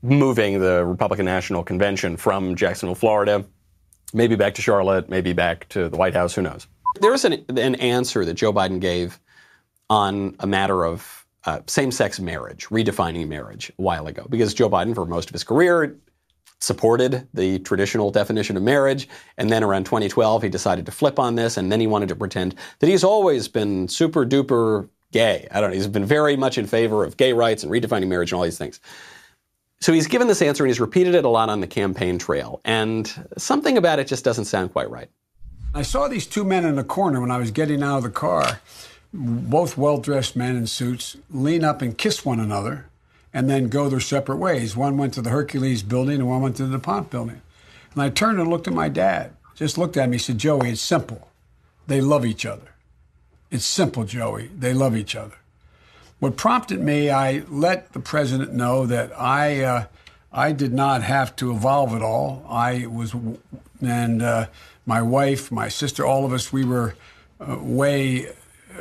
moving 0.03 0.59
the 0.59 0.85
Republican 0.85 1.25
National 1.25 1.63
Convention 1.63 2.17
from 2.17 2.55
Jacksonville, 2.55 2.95
Florida, 2.95 3.43
maybe 4.13 4.35
back 4.35 4.53
to 4.55 4.61
Charlotte, 4.61 5.09
maybe 5.09 5.33
back 5.33 5.67
to 5.69 5.89
the 5.89 5.97
White 5.97 6.13
House. 6.13 6.35
Who 6.35 6.43
knows? 6.43 6.67
There 7.01 7.11
was 7.11 7.25
an, 7.25 7.43
an 7.49 7.75
answer 7.75 8.23
that 8.25 8.35
Joe 8.35 8.53
Biden 8.53 8.79
gave 8.79 9.19
on 9.89 10.35
a 10.39 10.47
matter 10.47 10.85
of 10.85 11.16
uh, 11.47 11.61
same 11.65 11.91
sex 11.91 12.19
marriage, 12.19 12.67
redefining 12.67 13.27
marriage 13.27 13.71
a 13.79 13.81
while 13.81 14.05
ago. 14.05 14.27
Because 14.29 14.53
Joe 14.53 14.69
Biden, 14.69 14.93
for 14.93 15.05
most 15.05 15.29
of 15.29 15.33
his 15.33 15.45
career, 15.45 15.97
supported 16.59 17.25
the 17.33 17.59
traditional 17.59 18.11
definition 18.11 18.57
of 18.57 18.63
marriage. 18.63 19.07
And 19.37 19.49
then 19.49 19.63
around 19.63 19.85
2012, 19.85 20.43
he 20.43 20.49
decided 20.49 20.85
to 20.85 20.91
flip 20.91 21.17
on 21.19 21.35
this. 21.35 21.55
And 21.55 21.71
then 21.71 21.79
he 21.79 21.87
wanted 21.87 22.09
to 22.09 22.15
pretend 22.15 22.55
that 22.79 22.87
he's 22.87 23.03
always 23.03 23.47
been 23.47 23.87
super 23.87 24.25
duper 24.25 24.89
gay. 25.13 25.47
I 25.49 25.61
don't 25.61 25.69
know. 25.69 25.75
He's 25.75 25.87
been 25.87 26.05
very 26.05 26.35
much 26.35 26.57
in 26.57 26.67
favor 26.67 27.05
of 27.05 27.15
gay 27.15 27.31
rights 27.31 27.63
and 27.63 27.71
redefining 27.71 28.09
marriage 28.09 28.33
and 28.33 28.37
all 28.37 28.43
these 28.43 28.57
things. 28.57 28.81
So 29.79 29.93
he's 29.93 30.07
given 30.07 30.27
this 30.27 30.41
answer 30.41 30.65
and 30.65 30.69
he's 30.69 30.81
repeated 30.81 31.15
it 31.15 31.23
a 31.23 31.29
lot 31.29 31.49
on 31.49 31.61
the 31.61 31.67
campaign 31.67 32.17
trail. 32.17 32.59
And 32.65 33.09
something 33.37 33.77
about 33.77 33.99
it 33.99 34.07
just 34.07 34.25
doesn't 34.25 34.45
sound 34.45 34.73
quite 34.73 34.89
right. 34.89 35.09
I 35.73 35.83
saw 35.83 36.09
these 36.09 36.25
two 36.25 36.43
men 36.43 36.65
in 36.65 36.75
the 36.75 36.83
corner 36.83 37.21
when 37.21 37.31
I 37.31 37.37
was 37.37 37.51
getting 37.51 37.83
out 37.83 37.97
of 37.97 38.03
the 38.03 38.09
car 38.09 38.59
both 39.13 39.77
well 39.77 39.97
dressed 39.97 40.35
men 40.35 40.55
in 40.55 40.67
suits 40.67 41.17
lean 41.29 41.63
up 41.63 41.81
and 41.81 41.97
kiss 41.97 42.25
one 42.25 42.39
another 42.39 42.85
and 43.33 43.49
then 43.49 43.69
go 43.69 43.89
their 43.89 43.99
separate 43.99 44.37
ways. 44.37 44.75
One 44.75 44.97
went 44.97 45.13
to 45.15 45.21
the 45.21 45.29
Hercules 45.29 45.83
building 45.83 46.15
and 46.15 46.27
one 46.27 46.41
went 46.41 46.55
to 46.57 46.65
the 46.65 46.77
DuPont 46.77 47.09
building. 47.09 47.41
And 47.93 48.01
I 48.01 48.09
turned 48.09 48.39
and 48.39 48.49
looked 48.49 48.67
at 48.67 48.73
my 48.73 48.89
dad, 48.89 49.31
just 49.55 49.77
looked 49.77 49.97
at 49.97 50.09
me, 50.09 50.17
said, 50.17 50.37
Joey, 50.37 50.71
it's 50.71 50.81
simple. 50.81 51.29
They 51.87 52.01
love 52.01 52.25
each 52.25 52.45
other. 52.45 52.69
It's 53.49 53.65
simple, 53.65 54.03
Joey. 54.03 54.49
They 54.57 54.73
love 54.73 54.95
each 54.95 55.15
other. 55.15 55.35
What 56.19 56.35
prompted 56.35 56.79
me, 56.81 57.09
I 57.09 57.43
let 57.47 57.93
the 57.93 57.99
president 57.99 58.53
know 58.53 58.85
that 58.87 59.17
I, 59.19 59.61
uh, 59.61 59.85
I 60.31 60.51
did 60.51 60.73
not 60.73 61.03
have 61.03 61.35
to 61.37 61.51
evolve 61.51 61.93
at 61.93 62.01
all. 62.01 62.45
I 62.49 62.87
was, 62.87 63.15
and 63.81 64.21
uh, 64.21 64.47
my 64.85 65.01
wife, 65.01 65.51
my 65.51 65.69
sister, 65.69 66.05
all 66.05 66.25
of 66.25 66.33
us, 66.33 66.51
we 66.51 66.65
were 66.65 66.95
uh, 67.39 67.57
way 67.59 68.31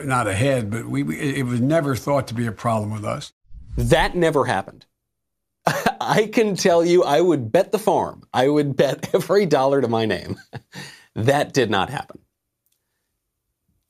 not 0.04 0.26
ahead, 0.26 0.70
but 0.70 0.86
we, 0.86 1.02
we, 1.02 1.18
it 1.18 1.44
was 1.46 1.60
never 1.60 1.96
thought 1.96 2.28
to 2.28 2.34
be 2.34 2.46
a 2.46 2.52
problem 2.52 2.90
with 2.90 3.04
us. 3.04 3.32
That 3.76 4.14
never 4.14 4.44
happened. 4.44 4.86
I 6.00 6.30
can 6.32 6.56
tell 6.56 6.84
you, 6.84 7.04
I 7.04 7.20
would 7.20 7.52
bet 7.52 7.72
the 7.72 7.78
farm, 7.78 8.22
I 8.32 8.48
would 8.48 8.76
bet 8.76 9.10
every 9.14 9.46
dollar 9.46 9.80
to 9.80 9.88
my 9.88 10.06
name. 10.06 10.36
that 11.14 11.52
did 11.52 11.70
not 11.70 11.90
happen. 11.90 12.20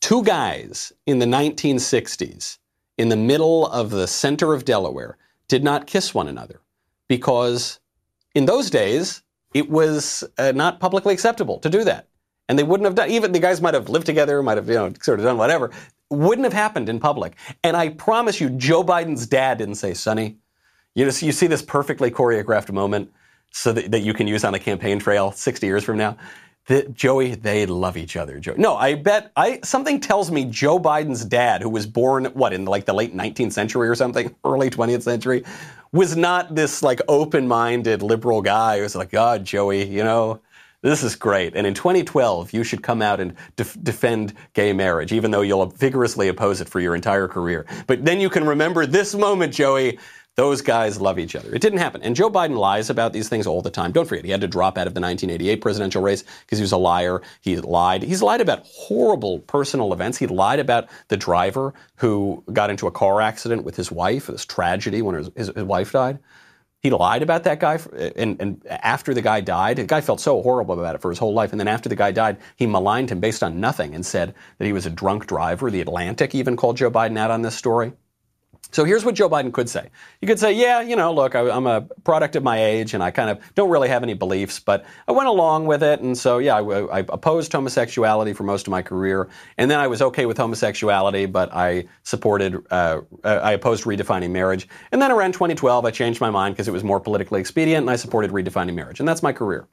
Two 0.01 0.23
guys 0.23 0.93
in 1.07 1.19
the 1.19 1.27
1960s, 1.27 2.59
in 2.99 3.09
the 3.09 3.17
middle 3.17 3.67
of 3.67 3.91
the 3.91 4.07
center 4.07 4.55
of 4.55 4.65
Delaware, 4.65 5.19
did 5.49 5.65
not 5.65 5.87
kiss 5.87 6.15
one 6.15 6.29
another 6.29 6.61
because 7.09 7.81
in 8.35 8.47
those 8.47 8.71
days, 8.71 9.23
it 9.55 9.71
was 9.71 10.23
uh, 10.39 10.53
not 10.53 10.81
publicly 10.81 11.15
acceptable 11.15 11.59
to 11.61 11.71
do 11.71 11.85
that. 11.85 12.09
And 12.49 12.59
they 12.59 12.63
wouldn't 12.63 12.85
have 12.85 12.95
done, 12.95 13.11
even 13.11 13.33
the 13.33 13.41
guys 13.41 13.61
might 13.61 13.75
have 13.75 13.89
lived 13.89 14.07
together, 14.07 14.43
might 14.43 14.57
have, 14.57 14.69
you 14.69 14.75
know, 14.75 14.93
sort 15.01 15.19
of 15.19 15.25
done 15.25 15.39
whatever 15.39 15.73
wouldn't 16.11 16.45
have 16.45 16.53
happened 16.53 16.89
in 16.89 17.01
public. 17.01 17.37
And 17.63 17.77
I 17.77 17.91
promise 17.91 18.41
you, 18.41 18.51
Joe 18.51 18.85
Biden's 18.85 19.27
dad 19.27 19.59
didn't 19.59 19.77
say, 19.77 19.95
Sonny, 19.95 20.39
you 20.95 21.05
know, 21.05 21.13
you 21.19 21.33
see 21.33 21.47
this 21.47 21.63
perfectly 21.63 22.11
choreographed 22.11 22.73
moment 22.73 23.13
so 23.53 23.73
that, 23.73 23.91
that 23.91 24.01
you 24.01 24.15
can 24.15 24.27
use 24.27 24.45
on 24.45 24.55
a 24.55 24.59
campaign 24.59 24.99
trail 24.99 25.33
60 25.33 25.67
years 25.67 25.85
from 25.85 25.97
now. 25.97 26.17
The, 26.67 26.83
Joey, 26.89 27.37
they 27.37 27.65
love 27.65 27.97
each 27.97 28.17
other. 28.17 28.41
No, 28.57 28.75
I 28.77 28.95
bet 28.95 29.31
I 29.37 29.61
something 29.63 30.01
tells 30.01 30.33
me 30.33 30.47
Joe 30.47 30.81
Biden's 30.81 31.25
dad, 31.25 31.63
who 31.63 31.69
was 31.69 31.87
born 31.87 32.25
what 32.27 32.53
in 32.53 32.65
like 32.65 32.87
the 32.87 32.93
late 32.93 33.15
19th 33.15 33.53
century 33.53 33.89
or 33.89 33.95
something, 33.95 34.35
early 34.45 34.69
20th 34.69 35.03
century, 35.03 35.45
was 35.93 36.17
not 36.17 36.57
this 36.57 36.83
like 36.83 37.01
open-minded 37.07 38.03
liberal 38.03 38.43
guy 38.43 38.79
who 38.79 38.83
was 38.83 38.97
like, 38.97 39.11
God, 39.11 39.45
Joey, 39.45 39.87
you 39.87 40.03
know, 40.03 40.41
this 40.87 41.03
is 41.03 41.17
great. 41.17 41.57
And 41.57 41.67
in 41.67 41.75
2012, 41.75 42.53
you 42.53 42.63
should 42.63 42.83
come 42.83 43.03
out 43.03 43.19
and 43.19 43.35
def- 43.57 43.77
defend 43.83 44.35
gay 44.55 44.73
marriage, 44.73 45.13
even 45.13 45.33
though 45.33 45.41
you'll 45.41 45.67
vigorously 45.67 46.29
oppose 46.29 46.61
it 46.61 46.69
for 46.69 46.81
your 46.81 46.95
entire 46.95 47.27
career. 47.27 47.67
But 47.87 48.05
then 48.05 48.21
you 48.21 48.31
can 48.31 48.47
remember 48.47 48.87
this 48.87 49.15
moment, 49.15 49.53
Joey. 49.53 49.99
Those 50.37 50.61
guys 50.61 51.01
love 51.01 51.19
each 51.19 51.35
other. 51.35 51.53
It 51.55 51.63
didn't 51.63 51.79
happen. 51.79 52.03
And 52.03 52.15
Joe 52.15 52.31
Biden 52.31 52.59
lies 52.59 52.91
about 52.91 53.15
these 53.15 53.29
things 53.29 53.47
all 53.47 53.63
the 53.63 53.71
time. 53.71 53.91
Don't 53.91 54.07
forget, 54.07 54.25
he 54.25 54.31
had 54.31 54.43
to 54.43 54.47
drop 54.47 54.77
out 54.77 54.87
of 54.87 54.93
the 54.93 55.01
1988 55.01 55.63
presidential 55.63 56.03
race 56.03 56.25
because 56.45 56.59
he 56.59 56.63
was 56.63 56.73
a 56.73 56.77
liar. 56.77 57.23
He 57.41 57.57
lied. 57.57 58.03
He's 58.03 58.23
lied 58.23 58.43
about 58.43 58.67
horrible 58.67 59.39
personal 59.41 59.95
events. 59.95 60.19
He 60.19 60.27
lied 60.27 60.61
about 60.61 60.89
the 61.09 61.17
driver 61.17 61.73
who 61.97 62.45
got 62.53 62.69
into 62.69 62.87
a 62.87 62.91
car 62.91 63.23
accident 63.23 63.65
with 63.65 63.77
his 63.77 63.91
wife, 63.91 64.27
this 64.27 64.45
tragedy 64.45 65.01
when 65.01 65.15
his, 65.15 65.31
his, 65.35 65.49
his 65.49 65.65
wife 65.65 65.93
died. 65.93 66.19
He 66.83 66.91
lied 66.91 67.23
about 67.23 67.45
that 67.45 67.59
guy, 67.59 67.81
and, 68.17 68.41
and, 68.41 68.63
after 68.69 69.13
the 69.13 69.23
guy 69.23 69.41
died, 69.41 69.79
the 69.79 69.85
guy 69.85 70.01
felt 70.01 70.21
so 70.21 70.41
horrible 70.43 70.79
about 70.79 70.95
it 70.95 71.01
for 71.01 71.11
his 71.11 71.19
whole 71.19 71.35
life. 71.35 71.51
And 71.51 71.59
then 71.59 71.69
after 71.69 71.89
the 71.89 71.97
guy 71.97 72.13
died, 72.13 72.37
he 72.57 72.67
maligned 72.67 73.11
him 73.11 73.19
based 73.19 73.43
on 73.43 73.59
nothing 73.59 73.95
and 73.95 74.05
said 74.05 74.35
that 74.59 74.67
he 74.67 74.73
was 74.73 74.87
a 74.87 74.91
drunk 74.91 75.27
driver. 75.27 75.71
The 75.71 75.81
Atlantic 75.81 76.35
even 76.35 76.57
called 76.57 76.77
Joe 76.77 76.91
Biden 76.91 77.19
out 77.19 77.31
on 77.31 77.43
this 77.43 77.57
story. 77.57 77.93
So 78.73 78.85
here's 78.85 79.05
what 79.05 79.15
Joe 79.15 79.29
Biden 79.29 79.53
could 79.53 79.69
say. 79.69 79.91
He 80.21 80.27
could 80.27 80.39
say, 80.39 80.53
yeah, 80.53 80.81
you 80.81 80.97
know, 80.97 81.13
look, 81.13 81.35
I, 81.35 81.41
am 81.41 81.67
a 81.67 81.83
product 82.05 82.37
of 82.37 82.43
my 82.43 82.63
age 82.63 82.95
and 82.95 83.03
I 83.03 83.11
kind 83.11 83.31
of 83.31 83.39
don't 83.55 83.71
really 83.71 83.89
have 83.89 84.03
any 84.03 84.15
beliefs, 84.15 84.59
but 84.59 84.85
I 85.09 85.13
went 85.13 85.29
along 85.29 85.67
with 85.67 85.83
it. 85.83 86.01
And 86.01 86.17
so, 86.17 86.39
yeah, 86.39 86.57
I, 86.57 86.99
I, 86.99 87.05
opposed 87.09 87.53
homosexuality 87.53 88.33
for 88.33 88.43
most 88.43 88.67
of 88.67 88.71
my 88.71 88.83
career. 88.83 89.29
And 89.57 89.71
then 89.71 89.79
I 89.79 89.87
was 89.87 90.03
okay 90.03 90.27
with 90.27 90.37
homosexuality, 90.37 91.27
but 91.27 91.55
I 91.55 91.87
supported, 92.03 92.63
uh, 92.71 93.01
I 93.25 93.53
opposed 93.53 93.85
redefining 93.85 94.31
marriage. 94.31 94.69
And 94.93 95.01
then 95.01 95.13
around 95.13 95.33
2012, 95.33 95.85
I 95.85 95.91
changed 95.91 96.21
my 96.21 96.31
mind 96.31 96.55
because 96.55 96.69
it 96.69 96.73
was 96.73 96.85
more 96.85 97.01
politically 97.01 97.41
expedient 97.41 97.83
and 97.83 97.91
I 97.91 97.97
supported 97.97 98.31
redefining 98.33 98.75
marriage. 98.75 99.01
And 99.01 99.09
that's 99.09 99.23
my 99.23 99.33
career. 99.33 99.69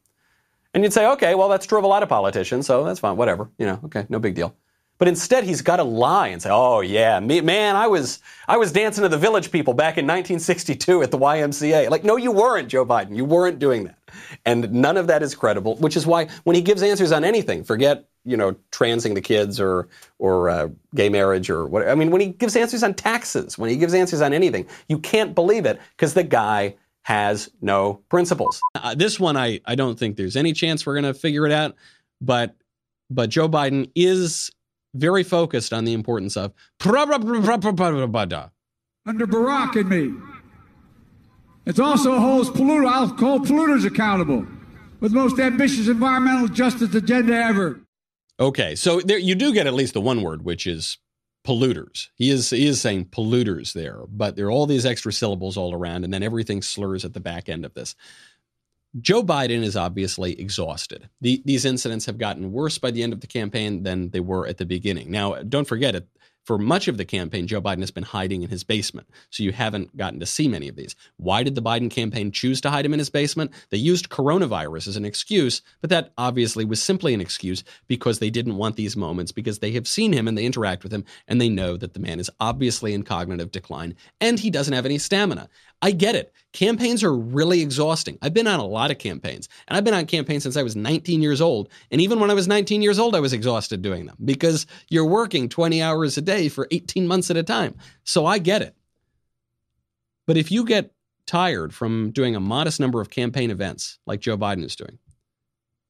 And 0.73 0.83
you'd 0.83 0.93
say, 0.93 1.05
okay, 1.07 1.35
well, 1.35 1.49
that's 1.49 1.65
true 1.65 1.77
of 1.77 1.83
a 1.83 1.87
lot 1.87 2.03
of 2.03 2.09
politicians, 2.09 2.65
so 2.65 2.83
that's 2.83 2.99
fine, 2.99 3.15
whatever. 3.15 3.49
You 3.59 3.67
know, 3.67 3.79
okay, 3.85 4.05
no 4.09 4.17
big 4.17 4.33
deal. 4.33 4.55
But 4.99 5.07
instead, 5.07 5.43
he's 5.43 5.61
got 5.61 5.77
to 5.77 5.83
lie 5.83 6.27
and 6.29 6.41
say, 6.41 6.49
"Oh 6.51 6.81
yeah, 6.81 7.19
me, 7.19 7.41
man, 7.41 7.75
I 7.75 7.87
was 7.87 8.19
I 8.47 8.57
was 8.57 8.71
dancing 8.71 9.01
to 9.01 9.09
the 9.09 9.17
Village 9.17 9.51
People 9.51 9.73
back 9.73 9.97
in 9.97 10.05
1962 10.05 11.01
at 11.01 11.11
the 11.11 11.17
YMCA." 11.17 11.89
Like, 11.89 12.03
no, 12.03 12.15
you 12.15 12.31
weren't, 12.31 12.69
Joe 12.69 12.85
Biden. 12.85 13.15
You 13.15 13.25
weren't 13.25 13.59
doing 13.59 13.85
that, 13.85 13.97
and 14.45 14.71
none 14.71 14.97
of 14.97 15.07
that 15.07 15.23
is 15.23 15.35
credible. 15.35 15.75
Which 15.77 15.97
is 15.97 16.05
why 16.05 16.27
when 16.43 16.55
he 16.55 16.61
gives 16.61 16.83
answers 16.83 17.11
on 17.11 17.23
anything, 17.23 17.63
forget 17.63 18.07
you 18.23 18.37
know 18.37 18.55
transing 18.71 19.13
the 19.13 19.21
kids 19.21 19.59
or 19.59 19.89
or 20.19 20.49
uh, 20.49 20.69
gay 20.95 21.09
marriage 21.09 21.49
or 21.49 21.65
what. 21.65 21.87
I 21.87 21.95
mean, 21.95 22.11
when 22.11 22.21
he 22.21 22.27
gives 22.27 22.55
answers 22.55 22.83
on 22.83 22.93
taxes, 22.93 23.57
when 23.57 23.69
he 23.69 23.77
gives 23.77 23.93
answers 23.93 24.21
on 24.21 24.31
anything, 24.31 24.67
you 24.87 24.99
can't 24.99 25.33
believe 25.33 25.65
it 25.65 25.81
because 25.97 26.13
the 26.13 26.23
guy 26.23 26.75
has 27.03 27.49
no 27.61 28.01
principles. 28.09 28.61
Uh, 28.75 28.95
this 28.95 29.19
one, 29.19 29.37
I 29.37 29.59
I 29.65 29.75
don't 29.75 29.97
think 29.97 30.17
there's 30.17 30.35
any 30.35 30.53
chance 30.53 30.85
we're 30.85 30.99
going 30.99 31.11
to 31.11 31.13
figure 31.13 31.45
it 31.45 31.51
out, 31.51 31.75
but 32.21 32.55
but 33.09 33.29
Joe 33.29 33.49
Biden 33.49 33.91
is 33.95 34.51
very 34.93 35.23
focused 35.23 35.73
on 35.73 35.85
the 35.85 35.93
importance 35.93 36.37
of 36.37 36.53
under 39.05 39.27
Barack 39.27 39.75
and 39.75 39.89
me. 39.89 40.13
It 41.65 41.79
also 41.79 42.19
holds 42.19 42.49
polluter. 42.49 42.87
I'll 42.87 43.13
call 43.13 43.39
polluters 43.39 43.85
accountable 43.85 44.45
with 44.99 45.11
the 45.11 45.17
most 45.17 45.39
ambitious 45.39 45.87
environmental 45.87 46.47
justice 46.47 46.93
agenda 46.93 47.33
ever. 47.33 47.79
Okay, 48.39 48.75
so 48.75 48.99
there 49.01 49.17
you 49.17 49.35
do 49.35 49.53
get 49.53 49.67
at 49.67 49.73
least 49.73 49.93
the 49.93 50.01
one 50.01 50.21
word, 50.21 50.43
which 50.43 50.65
is 50.65 50.97
polluters. 51.45 52.07
He 52.15 52.29
is 52.29 52.49
he 52.49 52.65
is 52.65 52.81
saying 52.81 53.05
polluters 53.05 53.73
there, 53.73 54.01
but 54.09 54.35
there 54.35 54.47
are 54.47 54.51
all 54.51 54.65
these 54.65 54.85
extra 54.85 55.13
syllables 55.13 55.57
all 55.57 55.73
around, 55.73 56.03
and 56.03 56.13
then 56.13 56.23
everything 56.23 56.61
slurs 56.61 57.05
at 57.05 57.13
the 57.13 57.19
back 57.19 57.49
end 57.49 57.65
of 57.65 57.73
this. 57.73 57.95
Joe 59.01 59.23
Biden 59.23 59.63
is 59.63 59.75
obviously 59.75 60.39
exhausted. 60.39 61.09
The, 61.19 61.41
these 61.45 61.65
incidents 61.65 62.05
have 62.05 62.19
gotten 62.19 62.51
worse 62.51 62.77
by 62.77 62.91
the 62.91 63.01
end 63.01 63.11
of 63.11 63.21
the 63.21 63.27
campaign 63.27 63.83
than 63.83 64.11
they 64.11 64.19
were 64.19 64.45
at 64.45 64.57
the 64.57 64.65
beginning. 64.65 65.09
Now, 65.09 65.35
don't 65.41 65.67
forget 65.67 65.95
it. 65.95 66.07
For 66.45 66.57
much 66.57 66.89
of 66.89 66.97
the 66.97 67.05
campaign, 67.05 67.47
Joe 67.47 67.61
Biden 67.61 67.79
has 67.79 67.91
been 67.91 68.03
hiding 68.03 68.43
in 68.43 68.49
his 68.49 68.65
basement, 68.65 69.07
so 69.29 69.43
you 69.43 69.53
haven't 69.53 69.95
gotten 69.95 70.19
to 70.19 70.25
see 70.25 70.49
many 70.49 70.67
of 70.67 70.75
these. 70.75 70.93
Why 71.15 71.41
did 71.41 71.55
the 71.55 71.61
Biden 71.61 71.89
campaign 71.89 72.33
choose 72.33 72.59
to 72.61 72.69
hide 72.69 72.85
him 72.85 72.91
in 72.91 72.99
his 72.99 73.09
basement? 73.09 73.51
They 73.69 73.77
used 73.77 74.09
coronavirus 74.09 74.89
as 74.89 74.97
an 74.97 75.05
excuse, 75.05 75.61
but 75.79 75.89
that 75.89 76.11
obviously 76.17 76.65
was 76.65 76.83
simply 76.83 77.13
an 77.13 77.21
excuse 77.21 77.63
because 77.87 78.19
they 78.19 78.29
didn't 78.29 78.57
want 78.57 78.75
these 78.75 78.97
moments 78.97 79.31
because 79.31 79.59
they 79.59 79.71
have 79.71 79.87
seen 79.87 80.11
him 80.11 80.27
and 80.27 80.37
they 80.37 80.45
interact 80.45 80.83
with 80.83 80.93
him 80.93 81.05
and 81.29 81.39
they 81.39 81.49
know 81.49 81.77
that 81.77 81.93
the 81.93 82.01
man 82.01 82.19
is 82.19 82.29
obviously 82.41 82.93
in 82.93 83.03
cognitive 83.03 83.51
decline 83.51 83.95
and 84.19 84.37
he 84.37 84.49
doesn't 84.49 84.73
have 84.73 84.85
any 84.85 84.97
stamina. 84.97 85.47
I 85.83 85.91
get 85.91 86.15
it. 86.15 86.31
Campaigns 86.53 87.03
are 87.03 87.13
really 87.13 87.59
exhausting. 87.59 88.17
I've 88.21 88.33
been 88.33 88.47
on 88.47 88.61
a 88.61 88.65
lot 88.65 88.89
of 88.89 88.99
campaigns, 88.99 89.49
and 89.67 89.75
I've 89.75 89.83
been 89.83 89.93
on 89.93 90.05
campaigns 90.05 90.43
since 90.43 90.55
I 90.55 90.63
was 90.63 90.77
19 90.77 91.21
years 91.21 91.41
old. 91.41 91.67
And 91.91 91.99
even 91.99 92.21
when 92.21 92.31
I 92.31 92.33
was 92.33 92.47
19 92.47 92.81
years 92.81 92.99
old, 92.99 93.15
I 93.15 93.19
was 93.19 93.33
exhausted 93.33 93.81
doing 93.81 94.05
them 94.05 94.15
because 94.23 94.65
you're 94.87 95.05
working 95.05 95.49
20 95.49 95.81
hours 95.81 96.17
a 96.17 96.21
day 96.21 96.47
for 96.47 96.69
18 96.71 97.05
months 97.05 97.29
at 97.29 97.35
a 97.35 97.43
time. 97.43 97.75
So 98.05 98.25
I 98.25 98.37
get 98.37 98.61
it. 98.61 98.77
But 100.25 100.37
if 100.37 100.53
you 100.53 100.63
get 100.63 100.93
tired 101.25 101.73
from 101.73 102.11
doing 102.11 102.33
a 102.33 102.39
modest 102.39 102.79
number 102.79 103.01
of 103.01 103.09
campaign 103.09 103.51
events 103.51 103.99
like 104.05 104.21
Joe 104.21 104.37
Biden 104.37 104.63
is 104.63 104.77
doing, 104.77 104.99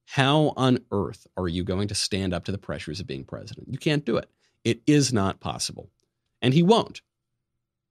how 0.08 0.54
on 0.58 0.80
earth 0.92 1.28
are 1.38 1.48
you 1.48 1.64
going 1.64 1.90
to 1.90 1.96
stand 1.96 2.34
up 2.34 2.46
to 2.46 2.52
the 2.52 2.58
pressures 2.58 3.00
of 3.00 3.06
being 3.06 3.26
president? 3.26 3.68
You 3.70 3.78
can't 3.78 4.06
do 4.06 4.18
it. 4.18 4.28
It 4.64 4.82
is 4.88 5.14
not 5.14 5.40
possible. 5.40 5.92
And 6.42 6.52
he 6.52 6.64
won't 6.64 7.04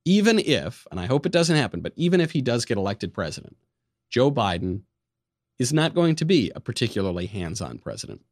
even 0.04 0.38
if, 0.38 0.86
and 0.90 0.98
I 0.98 1.06
hope 1.06 1.26
it 1.26 1.32
doesn't 1.32 1.56
happen, 1.56 1.80
but 1.80 1.92
even 1.96 2.20
if 2.20 2.32
he 2.32 2.40
does 2.40 2.64
get 2.64 2.76
elected 2.76 3.14
president, 3.14 3.56
Joe 4.10 4.30
Biden 4.30 4.82
is 5.58 5.72
not 5.72 5.94
going 5.94 6.16
to 6.16 6.24
be 6.24 6.50
a 6.54 6.60
particularly 6.60 7.26
hands 7.26 7.60
on 7.60 7.78
president. 7.78 8.22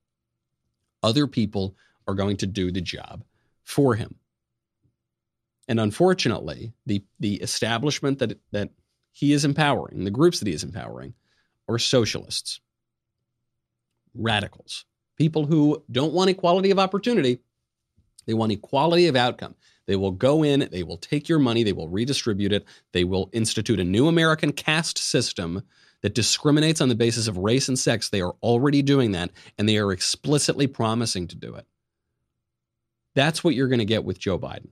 Other 1.02 1.26
people 1.26 1.76
are 2.06 2.14
going 2.14 2.36
to 2.38 2.46
do 2.46 2.72
the 2.72 2.80
job 2.80 3.24
for 3.62 3.94
him. 3.94 4.16
And 5.68 5.78
unfortunately, 5.78 6.72
the, 6.86 7.04
the 7.20 7.36
establishment 7.36 8.18
that, 8.18 8.40
that 8.50 8.70
he 9.12 9.32
is 9.32 9.44
empowering, 9.44 10.04
the 10.04 10.10
groups 10.10 10.40
that 10.40 10.48
he 10.48 10.54
is 10.54 10.64
empowering, 10.64 11.14
are 11.68 11.78
socialists, 11.78 12.60
radicals, 14.14 14.84
people 15.16 15.46
who 15.46 15.84
don't 15.90 16.12
want 16.12 16.30
equality 16.30 16.72
of 16.72 16.80
opportunity, 16.80 17.38
they 18.30 18.34
want 18.34 18.52
equality 18.52 19.08
of 19.08 19.16
outcome. 19.16 19.56
They 19.86 19.96
will 19.96 20.12
go 20.12 20.44
in, 20.44 20.68
they 20.70 20.84
will 20.84 20.98
take 20.98 21.28
your 21.28 21.40
money, 21.40 21.64
they 21.64 21.72
will 21.72 21.88
redistribute 21.88 22.52
it, 22.52 22.64
they 22.92 23.02
will 23.02 23.28
institute 23.32 23.80
a 23.80 23.84
new 23.84 24.06
American 24.06 24.52
caste 24.52 24.98
system 24.98 25.64
that 26.02 26.14
discriminates 26.14 26.80
on 26.80 26.88
the 26.88 26.94
basis 26.94 27.26
of 27.26 27.38
race 27.38 27.66
and 27.66 27.76
sex. 27.76 28.08
They 28.08 28.20
are 28.20 28.36
already 28.40 28.82
doing 28.82 29.10
that, 29.12 29.32
and 29.58 29.68
they 29.68 29.78
are 29.78 29.90
explicitly 29.90 30.68
promising 30.68 31.26
to 31.26 31.34
do 31.34 31.56
it. 31.56 31.66
That's 33.16 33.42
what 33.42 33.56
you're 33.56 33.66
going 33.66 33.80
to 33.80 33.84
get 33.84 34.04
with 34.04 34.20
Joe 34.20 34.38
Biden. 34.38 34.68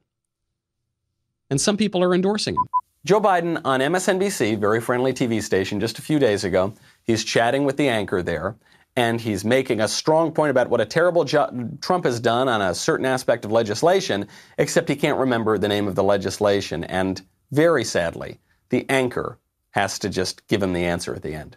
And 1.50 1.61
some 1.61 1.77
people 1.77 2.05
are 2.05 2.15
endorsing 2.15 2.55
him. 2.55 2.62
Joe 3.05 3.21
Biden 3.21 3.61
on 3.65 3.81
MSNBC, 3.81 4.57
very 4.57 4.81
friendly 4.81 5.12
TV 5.12 5.43
station, 5.43 5.81
just 5.81 5.99
a 5.99 6.03
few 6.03 6.21
days 6.21 6.45
ago, 6.45 6.75
he's 7.03 7.25
chatting 7.25 7.65
with 7.65 7.77
the 7.77 7.88
anchor 7.88 8.23
there, 8.23 8.55
and 8.99 9.21
he's 9.21 9.45
making 9.45 9.81
a 9.81 9.87
strong 9.87 10.33
point 10.33 10.50
about 10.50 10.71
what 10.71 10.81
a 10.81 10.85
terrible 10.85 11.23
job 11.23 11.81
Trump 11.81 12.05
has 12.05 12.19
done 12.19 12.49
on 12.49 12.61
a 12.61 12.75
certain 12.75 13.07
aspect 13.07 13.45
of 13.45 13.52
legislation, 13.52 14.26
except 14.59 14.88
he 14.88 14.97
can't 14.97 15.17
remember 15.17 15.57
the 15.57 15.69
name 15.69 15.87
of 15.87 15.95
the 15.95 16.02
legislation. 16.02 16.83
And 16.83 17.23
very 17.52 17.85
sadly, 17.85 18.40
the 18.71 18.85
anchor 18.90 19.38
has 19.71 20.00
to 20.00 20.09
just 20.09 20.45
give 20.49 20.61
him 20.61 20.73
the 20.73 20.85
answer 20.85 21.14
at 21.14 21.23
the 21.23 21.33
end. 21.33 21.57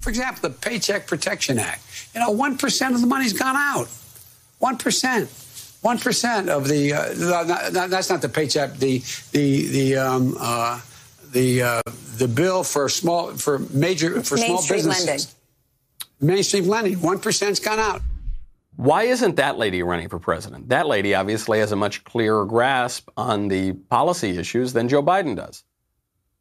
For 0.00 0.10
example, 0.10 0.50
the 0.50 0.56
Paycheck 0.56 1.06
Protection 1.06 1.60
Act. 1.60 1.82
You 2.12 2.20
know, 2.20 2.34
1% 2.34 2.94
of 2.94 3.00
the 3.00 3.06
money's 3.06 3.32
gone 3.32 3.54
out. 3.54 3.86
1%. 4.60 5.42
1% 5.84 6.48
of 6.48 6.66
the, 6.66 6.92
uh, 6.92 7.86
that's 7.86 8.10
not 8.10 8.22
the 8.22 8.28
paycheck, 8.28 8.74
the, 8.74 9.00
the, 9.30 9.66
the, 9.68 9.96
um, 9.96 10.36
uh, 10.40 10.80
the, 11.30 11.62
uh, 11.62 11.82
the 12.16 12.26
bill 12.26 12.64
for 12.64 12.88
small, 12.88 13.28
for 13.34 13.60
major, 13.70 14.20
for 14.24 14.34
Main 14.34 14.46
small 14.46 14.58
Street 14.62 14.78
businesses. 14.78 15.06
Lending 15.06 15.35
mainstream 16.20 16.66
lending. 16.66 16.96
1%'s 16.96 17.60
gone 17.60 17.78
out. 17.78 18.02
Why 18.76 19.04
isn't 19.04 19.36
that 19.36 19.56
lady 19.56 19.82
running 19.82 20.08
for 20.08 20.18
president? 20.18 20.68
That 20.68 20.86
lady 20.86 21.14
obviously 21.14 21.60
has 21.60 21.72
a 21.72 21.76
much 21.76 22.04
clearer 22.04 22.44
grasp 22.44 23.08
on 23.16 23.48
the 23.48 23.72
policy 23.72 24.36
issues 24.36 24.74
than 24.74 24.88
Joe 24.88 25.02
Biden 25.02 25.34
does. 25.34 25.64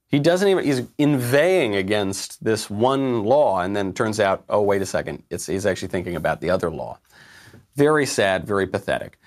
He 0.07 0.19
doesn't 0.19 0.47
even, 0.47 0.63
he's 0.63 0.81
inveighing 0.97 1.75
against 1.75 2.43
this 2.43 2.69
one 2.69 3.23
law, 3.23 3.61
and 3.61 3.75
then 3.75 3.93
turns 3.93 4.19
out, 4.19 4.43
oh, 4.49 4.61
wait 4.61 4.81
a 4.81 4.85
second, 4.85 5.23
it's, 5.29 5.45
he's 5.45 5.65
actually 5.65 5.87
thinking 5.87 6.15
about 6.15 6.41
the 6.41 6.49
other 6.49 6.69
law. 6.69 6.99
Very 7.75 8.05
sad, 8.05 8.45
very 8.45 8.67
pathetic. 8.67 9.17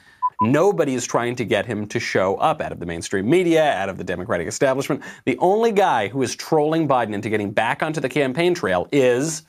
Nobody 0.40 0.94
is 0.94 1.04
trying 1.04 1.34
to 1.36 1.44
get 1.44 1.66
him 1.66 1.86
to 1.88 1.98
show 1.98 2.36
up 2.36 2.60
out 2.60 2.70
of 2.70 2.78
the 2.78 2.86
mainstream 2.86 3.28
media, 3.28 3.72
out 3.72 3.88
of 3.88 3.98
the 3.98 4.04
Democratic 4.04 4.46
establishment. 4.46 5.02
The 5.24 5.36
only 5.38 5.72
guy 5.72 6.08
who 6.08 6.22
is 6.22 6.36
trolling 6.36 6.86
Biden 6.86 7.12
into 7.12 7.28
getting 7.28 7.50
back 7.50 7.82
onto 7.82 8.00
the 8.00 8.08
campaign 8.08 8.54
trail 8.54 8.86
is 8.92 9.42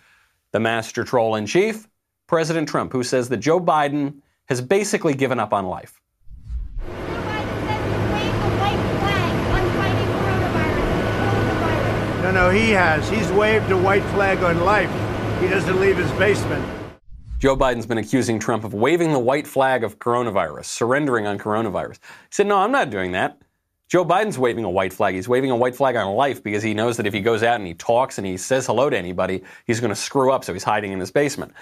the 0.51 0.59
master 0.59 1.03
troll 1.03 1.35
in 1.35 1.45
chief, 1.45 1.87
President 2.27 2.67
Trump, 2.67 2.91
who 2.91 3.03
says 3.03 3.29
that 3.29 3.37
Joe 3.37 3.59
Biden 3.59 4.21
has 4.47 4.61
basically 4.61 5.13
given 5.13 5.39
up 5.39 5.53
on 5.53 5.67
life. 5.67 5.99
No, 12.21 12.31
no, 12.31 12.49
he 12.51 12.69
has. 12.71 13.09
He's 13.09 13.31
waved 13.31 13.71
a 13.71 13.77
white 13.77 14.03
flag 14.13 14.43
on 14.43 14.59
life. 14.59 14.91
He 15.41 15.47
doesn't 15.47 15.79
leave 15.79 15.97
his 15.97 16.11
basement. 16.11 16.63
Joe 17.39 17.55
Biden's 17.55 17.85
been 17.85 17.97
accusing 17.97 18.37
Trump 18.37 18.65
of 18.65 18.73
waving 18.73 19.13
the 19.13 19.19
white 19.19 19.47
flag 19.47 19.83
of 19.83 19.97
coronavirus, 19.97 20.65
surrendering 20.65 21.25
on 21.25 21.39
coronavirus. 21.39 21.95
He 21.95 22.31
said, 22.31 22.47
No, 22.47 22.57
I'm 22.57 22.71
not 22.71 22.89
doing 22.89 23.13
that. 23.13 23.41
Joe 23.89 24.05
Biden's 24.05 24.37
waving 24.37 24.63
a 24.65 24.69
white 24.69 24.93
flag. 24.93 25.15
He's 25.15 25.27
waving 25.27 25.49
a 25.49 25.55
white 25.55 25.75
flag 25.75 25.95
on 25.95 26.13
life 26.13 26.43
because 26.43 26.61
he 26.61 26.75
knows 26.75 26.97
that 26.97 27.07
if 27.07 27.13
he 27.13 27.21
goes 27.21 27.41
out 27.41 27.55
and 27.55 27.65
he 27.65 27.73
talks 27.73 28.19
and 28.19 28.27
he 28.27 28.37
says 28.37 28.67
hello 28.67 28.87
to 28.87 28.97
anybody, 28.97 29.43
he's 29.65 29.79
going 29.79 29.89
to 29.89 29.95
screw 29.95 30.31
up, 30.31 30.43
so 30.43 30.53
he's 30.53 30.63
hiding 30.63 30.91
in 30.91 30.99
his 30.99 31.11
basement. 31.11 31.53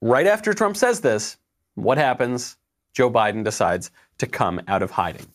Right 0.00 0.26
after 0.26 0.52
Trump 0.52 0.76
says 0.76 1.00
this, 1.00 1.36
what 1.76 1.98
happens? 1.98 2.56
Joe 2.94 3.10
Biden 3.10 3.44
decides 3.44 3.92
to 4.18 4.26
come 4.26 4.60
out 4.66 4.82
of 4.82 4.90
hiding. 4.90 5.26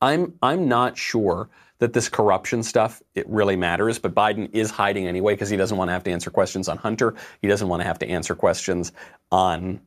I'm, 0.00 0.34
I'm 0.42 0.68
not 0.68 0.96
sure 0.96 1.48
that 1.78 1.92
this 1.92 2.08
corruption 2.08 2.62
stuff 2.62 3.02
it 3.14 3.28
really 3.28 3.56
matters, 3.56 3.98
but 3.98 4.14
Biden 4.14 4.48
is 4.52 4.70
hiding 4.70 5.08
anyway 5.08 5.34
because 5.34 5.50
he 5.50 5.56
doesn't 5.56 5.76
want 5.76 5.88
to 5.88 5.92
have 5.92 6.04
to 6.04 6.10
answer 6.12 6.30
questions 6.30 6.68
on 6.68 6.78
Hunter. 6.78 7.14
He 7.42 7.48
doesn't 7.48 7.68
want 7.68 7.80
to 7.80 7.86
have 7.86 7.98
to 7.98 8.08
answer 8.08 8.34
questions 8.34 8.92
on, 9.32 9.80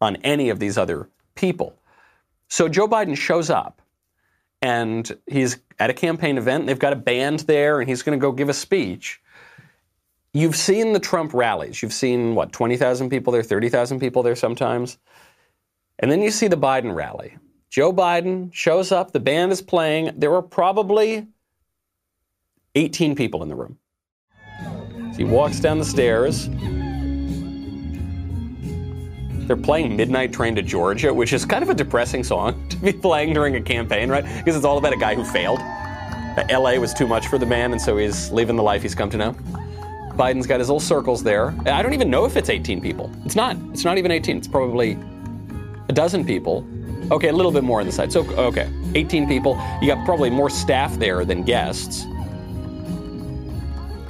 on 0.00 0.16
any 0.16 0.48
of 0.48 0.58
these 0.58 0.78
other 0.78 1.08
people. 1.34 1.76
So 2.48 2.68
Joe 2.68 2.88
Biden 2.88 3.16
shows 3.16 3.50
up 3.50 3.79
and 4.62 5.10
he's 5.26 5.58
at 5.78 5.90
a 5.90 5.94
campaign 5.94 6.38
event. 6.38 6.66
They've 6.66 6.78
got 6.78 6.92
a 6.92 6.96
band 6.96 7.40
there, 7.40 7.80
and 7.80 7.88
he's 7.88 8.02
going 8.02 8.18
to 8.18 8.20
go 8.20 8.32
give 8.32 8.48
a 8.48 8.54
speech. 8.54 9.20
You've 10.32 10.56
seen 10.56 10.92
the 10.92 11.00
Trump 11.00 11.34
rallies. 11.34 11.82
You've 11.82 11.92
seen, 11.92 12.34
what, 12.34 12.52
20,000 12.52 13.10
people 13.10 13.32
there, 13.32 13.42
30,000 13.42 13.98
people 13.98 14.22
there 14.22 14.36
sometimes? 14.36 14.98
And 15.98 16.10
then 16.10 16.22
you 16.22 16.30
see 16.30 16.48
the 16.48 16.56
Biden 16.56 16.94
rally. 16.94 17.36
Joe 17.68 17.92
Biden 17.92 18.52
shows 18.52 18.90
up, 18.92 19.12
the 19.12 19.20
band 19.20 19.52
is 19.52 19.62
playing. 19.62 20.12
There 20.16 20.30
were 20.30 20.42
probably 20.42 21.28
18 22.74 23.14
people 23.14 23.42
in 23.42 23.48
the 23.48 23.54
room. 23.54 23.78
So 25.12 25.16
he 25.16 25.24
walks 25.24 25.60
down 25.60 25.78
the 25.78 25.84
stairs. 25.84 26.48
They're 29.50 29.56
playing 29.56 29.96
Midnight 29.96 30.32
Train 30.32 30.54
to 30.54 30.62
Georgia, 30.62 31.12
which 31.12 31.32
is 31.32 31.44
kind 31.44 31.64
of 31.64 31.70
a 31.70 31.74
depressing 31.74 32.22
song 32.22 32.64
to 32.68 32.76
be 32.76 32.92
playing 32.92 33.34
during 33.34 33.56
a 33.56 33.60
campaign, 33.60 34.08
right? 34.08 34.22
Because 34.22 34.54
it's 34.54 34.64
all 34.64 34.78
about 34.78 34.92
a 34.92 34.96
guy 34.96 35.16
who 35.16 35.24
failed. 35.24 35.58
Uh, 35.58 36.46
LA 36.48 36.76
was 36.76 36.94
too 36.94 37.08
much 37.08 37.26
for 37.26 37.36
the 37.36 37.46
man, 37.46 37.72
and 37.72 37.82
so 37.82 37.96
he's 37.96 38.30
living 38.30 38.54
the 38.54 38.62
life 38.62 38.80
he's 38.80 38.94
come 38.94 39.10
to 39.10 39.16
know. 39.16 39.32
Biden's 40.12 40.46
got 40.46 40.60
his 40.60 40.68
little 40.68 40.78
circles 40.78 41.24
there. 41.24 41.52
I 41.66 41.82
don't 41.82 41.94
even 41.94 42.10
know 42.10 42.24
if 42.26 42.36
it's 42.36 42.48
18 42.48 42.80
people. 42.80 43.10
It's 43.24 43.34
not. 43.34 43.56
It's 43.72 43.84
not 43.84 43.98
even 43.98 44.12
18. 44.12 44.36
It's 44.36 44.46
probably 44.46 44.96
a 45.88 45.92
dozen 45.92 46.24
people. 46.24 46.64
Okay, 47.10 47.26
a 47.26 47.32
little 47.32 47.50
bit 47.50 47.64
more 47.64 47.80
on 47.80 47.86
the 47.86 47.92
side. 47.92 48.12
So, 48.12 48.24
okay, 48.34 48.70
18 48.94 49.26
people. 49.26 49.60
You 49.82 49.88
got 49.88 50.04
probably 50.04 50.30
more 50.30 50.48
staff 50.48 50.96
there 51.00 51.24
than 51.24 51.42
guests 51.42 52.06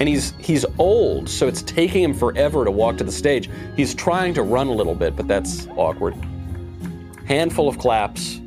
and 0.01 0.09
he's 0.09 0.33
he's 0.39 0.65
old, 0.79 1.29
so 1.29 1.47
it's 1.47 1.61
taking 1.61 2.01
him 2.01 2.11
forever 2.15 2.65
to 2.65 2.71
walk 2.71 2.97
to 2.97 3.03
the 3.03 3.11
stage. 3.11 3.51
He's 3.75 3.93
trying 3.93 4.33
to 4.33 4.41
run 4.41 4.65
a 4.65 4.71
little 4.71 4.95
bit, 4.95 5.15
but 5.15 5.27
that's 5.27 5.67
awkward. 5.77 6.15
Handful 7.27 7.67
of 7.67 7.77
claps. 7.77 8.41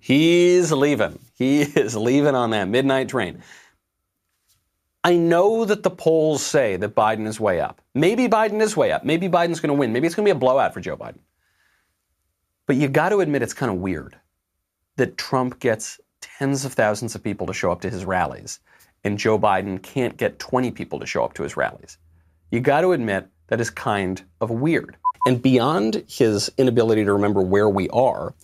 He's 0.00 0.72
leaving. 0.72 1.18
He 1.34 1.60
is 1.84 1.94
leaving 1.94 2.34
on 2.34 2.48
that 2.52 2.66
midnight 2.66 3.10
train. 3.10 3.42
I 5.04 5.14
know 5.14 5.66
that 5.66 5.82
the 5.82 5.90
polls 5.90 6.42
say 6.42 6.76
that 6.76 6.94
Biden 6.94 7.26
is 7.26 7.38
way 7.38 7.60
up. 7.60 7.82
Maybe 7.94 8.26
Biden 8.26 8.62
is 8.62 8.74
way 8.74 8.90
up. 8.90 9.04
Maybe 9.04 9.28
Biden's 9.28 9.60
going 9.60 9.68
to 9.68 9.74
win. 9.74 9.92
Maybe 9.92 10.06
it's 10.06 10.16
going 10.16 10.24
to 10.24 10.32
be 10.32 10.34
a 10.34 10.40
blowout 10.40 10.72
for 10.72 10.80
Joe 10.80 10.96
Biden. 10.96 11.18
But 12.66 12.76
you 12.76 12.88
got 12.88 13.10
to 13.10 13.20
admit 13.20 13.42
it's 13.42 13.52
kind 13.52 13.70
of 13.70 13.80
weird 13.80 14.16
that 14.96 15.18
Trump 15.18 15.60
gets 15.60 16.00
tens 16.38 16.64
of 16.64 16.72
thousands 16.72 17.14
of 17.14 17.22
people 17.22 17.46
to 17.46 17.52
show 17.52 17.72
up 17.72 17.80
to 17.82 17.90
his 17.90 18.04
rallies, 18.04 18.60
and 19.04 19.18
Joe 19.18 19.38
Biden 19.38 19.82
can't 19.82 20.16
get 20.16 20.38
20 20.38 20.70
people 20.70 20.98
to 21.00 21.06
show 21.06 21.24
up 21.24 21.34
to 21.34 21.42
his 21.42 21.56
rallies. 21.56 21.98
You 22.50 22.60
got 22.60 22.82
to 22.82 22.92
admit 22.92 23.28
that 23.48 23.60
is 23.60 23.70
kind 23.70 24.22
of 24.40 24.50
weird. 24.50 24.96
And 25.26 25.40
beyond 25.40 26.04
his 26.08 26.50
inability 26.58 27.04
to 27.04 27.12
remember 27.12 27.40
where 27.40 27.68
we 27.68 27.88
are, 27.90 28.34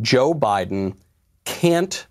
Joe 0.00 0.32
Biden 0.32 0.96
can't 1.44 2.06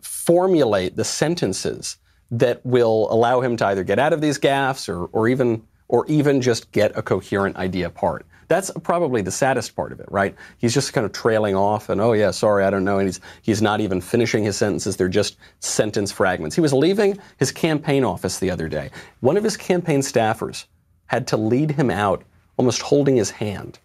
formulate 0.00 0.96
the 0.96 1.04
sentences 1.04 1.96
that 2.30 2.64
will 2.64 3.08
allow 3.12 3.40
him 3.40 3.56
to 3.56 3.66
either 3.66 3.84
get 3.84 3.98
out 3.98 4.12
of 4.12 4.20
these 4.20 4.38
gaffes 4.38 4.88
or, 4.88 5.06
or 5.06 5.28
even 5.28 5.62
or 5.88 6.06
even 6.06 6.40
just 6.40 6.72
get 6.72 6.96
a 6.96 7.02
coherent 7.02 7.56
idea 7.56 7.86
apart. 7.86 8.26
That's 8.48 8.70
probably 8.82 9.22
the 9.22 9.30
saddest 9.30 9.74
part 9.76 9.92
of 9.92 10.00
it, 10.00 10.06
right? 10.10 10.34
He's 10.58 10.74
just 10.74 10.92
kind 10.92 11.04
of 11.04 11.12
trailing 11.12 11.54
off 11.54 11.88
and, 11.88 12.00
oh, 12.00 12.12
yeah, 12.12 12.30
sorry, 12.30 12.64
I 12.64 12.70
don't 12.70 12.84
know. 12.84 12.98
And 12.98 13.08
he's, 13.08 13.20
he's 13.42 13.62
not 13.62 13.80
even 13.80 14.00
finishing 14.00 14.44
his 14.44 14.56
sentences. 14.56 14.96
They're 14.96 15.08
just 15.08 15.36
sentence 15.60 16.10
fragments. 16.10 16.54
He 16.54 16.60
was 16.60 16.72
leaving 16.72 17.18
his 17.38 17.52
campaign 17.52 18.04
office 18.04 18.38
the 18.38 18.50
other 18.50 18.68
day. 18.68 18.90
One 19.20 19.36
of 19.36 19.44
his 19.44 19.56
campaign 19.56 20.00
staffers 20.00 20.66
had 21.06 21.26
to 21.28 21.36
lead 21.36 21.72
him 21.72 21.90
out, 21.90 22.24
almost 22.56 22.82
holding 22.82 23.16
his 23.16 23.30
hand. 23.30 23.78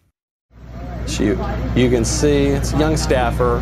So 1.06 1.24
you, 1.24 1.32
you 1.76 1.90
can 1.90 2.06
see 2.06 2.48
it's 2.48 2.74
a 2.74 2.78
young 2.78 2.96
staffer, 2.96 3.58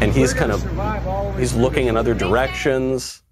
and 0.00 0.12
he's 0.12 0.34
kind 0.34 0.52
of 0.52 1.38
he's 1.38 1.54
looking 1.54 1.86
in 1.86 1.96
other 1.96 2.14
directions 2.14 3.23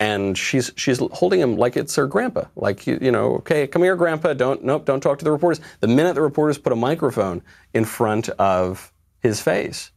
and 0.00 0.38
she's 0.38 0.70
she's 0.76 0.98
holding 1.12 1.40
him 1.40 1.56
like 1.56 1.76
it's 1.76 1.94
her 1.96 2.06
grandpa. 2.06 2.44
Like 2.56 2.86
you, 2.86 2.98
you 3.00 3.10
know 3.10 3.36
okay 3.36 3.66
come 3.66 3.82
here 3.82 3.96
grandpa. 3.96 4.34
Don't 4.34 4.64
nope 4.64 4.84
don't 4.84 5.00
talk 5.00 5.18
to 5.18 5.24
the 5.24 5.32
reporters. 5.32 5.60
The 5.80 5.88
minute 5.88 6.14
the 6.14 6.22
reporters 6.22 6.58
put 6.58 6.72
a 6.72 6.76
microphone 6.76 7.42
in 7.74 7.84
front 7.84 8.28
of 8.30 8.92
his 9.20 9.40
face 9.40 9.90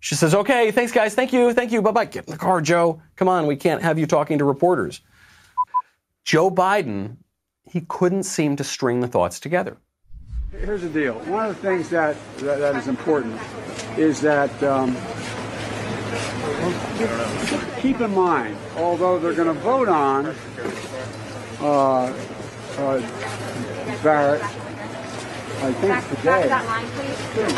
she 0.00 0.14
says 0.14 0.34
okay 0.34 0.70
thanks 0.70 0.92
guys. 0.92 1.14
Thank 1.14 1.32
you. 1.32 1.52
Thank 1.52 1.72
you. 1.72 1.82
Bye-bye. 1.82 2.04
Get 2.06 2.26
in 2.26 2.32
the 2.32 2.38
car 2.38 2.60
joe. 2.60 3.02
Come 3.16 3.28
on. 3.28 3.46
We 3.46 3.56
can't 3.56 3.82
have 3.82 3.98
you 3.98 4.06
talking 4.06 4.38
to 4.38 4.44
reporters. 4.44 5.00
Joe 6.24 6.50
biden 6.50 7.16
he 7.68 7.80
couldn't 7.80 8.22
seem 8.22 8.54
to 8.56 8.64
string 8.64 9.00
the 9.00 9.08
thoughts 9.08 9.40
together. 9.40 9.76
Here's 10.52 10.82
the 10.82 10.88
deal. 10.88 11.14
One 11.24 11.46
of 11.46 11.56
the 11.56 11.60
things 11.60 11.88
that 11.90 12.16
that, 12.38 12.60
that 12.60 12.76
is 12.76 12.86
important 12.88 13.40
is 13.96 14.20
that 14.20 14.62
um, 14.62 14.96
keep 17.80 18.00
in 18.00 18.14
mind, 18.14 18.56
although 18.76 19.18
they're 19.18 19.34
going 19.34 19.54
to 19.54 19.60
vote 19.60 19.88
on 19.88 20.34
uh, 21.60 22.12
uh, 22.78 23.00
Barrett, 24.02 24.42
I 24.42 25.72
think 25.72 25.88
back, 25.88 26.08
today. 26.08 26.22
Back 26.24 26.48
that 26.48 26.66
line, 26.66 26.86
please. 26.88 27.18
Sure. 27.34 27.48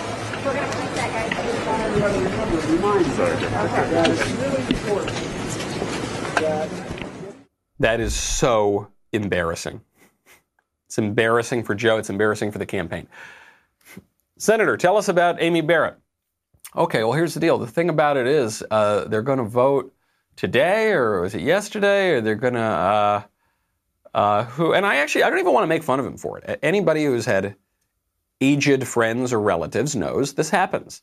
We're 0.45 0.55
going 0.55 0.71
to 0.71 0.77
push 0.77 0.91
that, 0.97 1.11
guys. 1.13 2.71
Remind 2.71 3.05
that 3.05 4.09
it's 4.11 4.33
really 4.33 4.63
important 4.75 5.39
that. 6.41 6.69
That 7.81 8.01
is 8.01 8.15
so 8.15 8.89
embarrassing. 9.13 9.81
It's 10.87 10.99
embarrassing 10.99 11.65
for 11.65 11.75
Joe. 11.75 11.99
It's 11.99 12.11
embarrassing 12.11 12.51
for 12.53 12.59
the 12.59 12.67
campaign. 12.67 13.07
Senator, 14.39 14.77
tell 14.77 14.97
us 14.97 15.09
about 15.09 15.41
Amy 15.41 15.61
Barrett. 15.61 15.97
Okay, 16.79 17.03
well, 17.03 17.13
here's 17.13 17.35
the 17.35 17.41
deal. 17.41 17.59
The 17.59 17.67
thing 17.67 17.89
about 17.89 18.17
it 18.17 18.29
is, 18.29 18.63
uh, 18.71 19.07
they're 19.07 19.21
going 19.23 19.39
to 19.39 19.45
vote 19.45 19.93
today, 20.37 20.93
or 20.93 21.23
was 21.23 21.35
it 21.35 21.41
yesterday, 21.41 22.11
or 22.11 22.21
they're 22.21 22.37
going 22.37 22.55
to 22.55 22.61
uh, 22.61 23.23
uh, 24.15 24.45
who? 24.45 24.73
And 24.73 24.87
I 24.87 24.97
actually, 24.97 25.25
I 25.25 25.31
don't 25.31 25.41
even 25.41 25.53
want 25.53 25.65
to 25.65 25.69
make 25.69 25.83
fun 25.83 25.99
of 25.99 26.07
him 26.07 26.17
for 26.17 26.39
it. 26.39 26.61
Anybody 26.63 27.05
who's 27.05 27.27
had 27.27 27.57
aged 28.41 28.87
friends 28.87 29.33
or 29.33 29.41
relatives 29.41 29.97
knows 29.97 30.35
this 30.35 30.51
happens. 30.51 31.03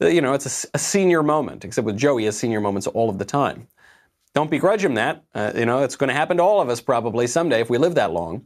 You 0.00 0.20
know, 0.20 0.34
it's 0.34 0.64
a, 0.64 0.68
a 0.74 0.78
senior 0.78 1.22
moment. 1.22 1.64
Except 1.64 1.86
with 1.86 1.96
Joey, 1.96 2.26
has 2.26 2.36
senior 2.36 2.60
moments 2.60 2.86
all 2.86 3.08
of 3.08 3.16
the 3.16 3.24
time. 3.24 3.68
Don't 4.34 4.50
begrudge 4.50 4.84
him 4.84 4.94
that. 4.94 5.24
Uh, 5.34 5.52
you 5.56 5.64
know, 5.64 5.82
it's 5.82 5.96
going 5.96 6.08
to 6.08 6.14
happen 6.14 6.36
to 6.36 6.42
all 6.42 6.60
of 6.60 6.68
us 6.68 6.82
probably 6.82 7.26
someday 7.26 7.62
if 7.62 7.70
we 7.70 7.78
live 7.78 7.94
that 7.94 8.12
long. 8.12 8.44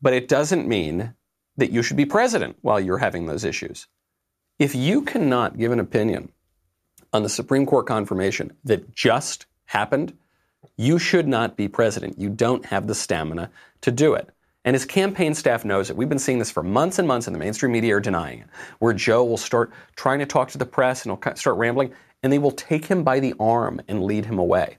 But 0.00 0.14
it 0.14 0.26
doesn't 0.26 0.66
mean 0.66 1.14
that 1.58 1.70
you 1.70 1.84
should 1.84 1.96
be 1.96 2.06
president 2.06 2.56
while 2.62 2.80
you're 2.80 2.98
having 2.98 3.26
those 3.26 3.44
issues. 3.44 3.86
If 4.62 4.76
you 4.76 5.02
cannot 5.02 5.58
give 5.58 5.72
an 5.72 5.80
opinion 5.80 6.30
on 7.12 7.24
the 7.24 7.28
Supreme 7.28 7.66
Court 7.66 7.84
confirmation 7.84 8.52
that 8.62 8.94
just 8.94 9.46
happened, 9.64 10.16
you 10.76 11.00
should 11.00 11.26
not 11.26 11.56
be 11.56 11.66
president. 11.66 12.16
You 12.16 12.28
don't 12.28 12.64
have 12.66 12.86
the 12.86 12.94
stamina 12.94 13.50
to 13.80 13.90
do 13.90 14.14
it. 14.14 14.30
And 14.64 14.76
his 14.76 14.84
campaign 14.84 15.34
staff 15.34 15.64
knows 15.64 15.90
it. 15.90 15.96
We've 15.96 16.08
been 16.08 16.20
seeing 16.20 16.38
this 16.38 16.52
for 16.52 16.62
months 16.62 17.00
and 17.00 17.08
months, 17.08 17.26
and 17.26 17.34
the 17.34 17.40
mainstream 17.40 17.72
media 17.72 17.96
are 17.96 18.00
denying 18.00 18.38
it. 18.38 18.46
Where 18.78 18.92
Joe 18.92 19.24
will 19.24 19.36
start 19.36 19.72
trying 19.96 20.20
to 20.20 20.26
talk 20.26 20.48
to 20.50 20.58
the 20.58 20.64
press 20.64 21.04
and 21.04 21.10
he'll 21.10 21.34
start 21.34 21.56
rambling, 21.56 21.92
and 22.22 22.32
they 22.32 22.38
will 22.38 22.52
take 22.52 22.84
him 22.84 23.02
by 23.02 23.18
the 23.18 23.34
arm 23.40 23.80
and 23.88 24.04
lead 24.04 24.26
him 24.26 24.38
away. 24.38 24.78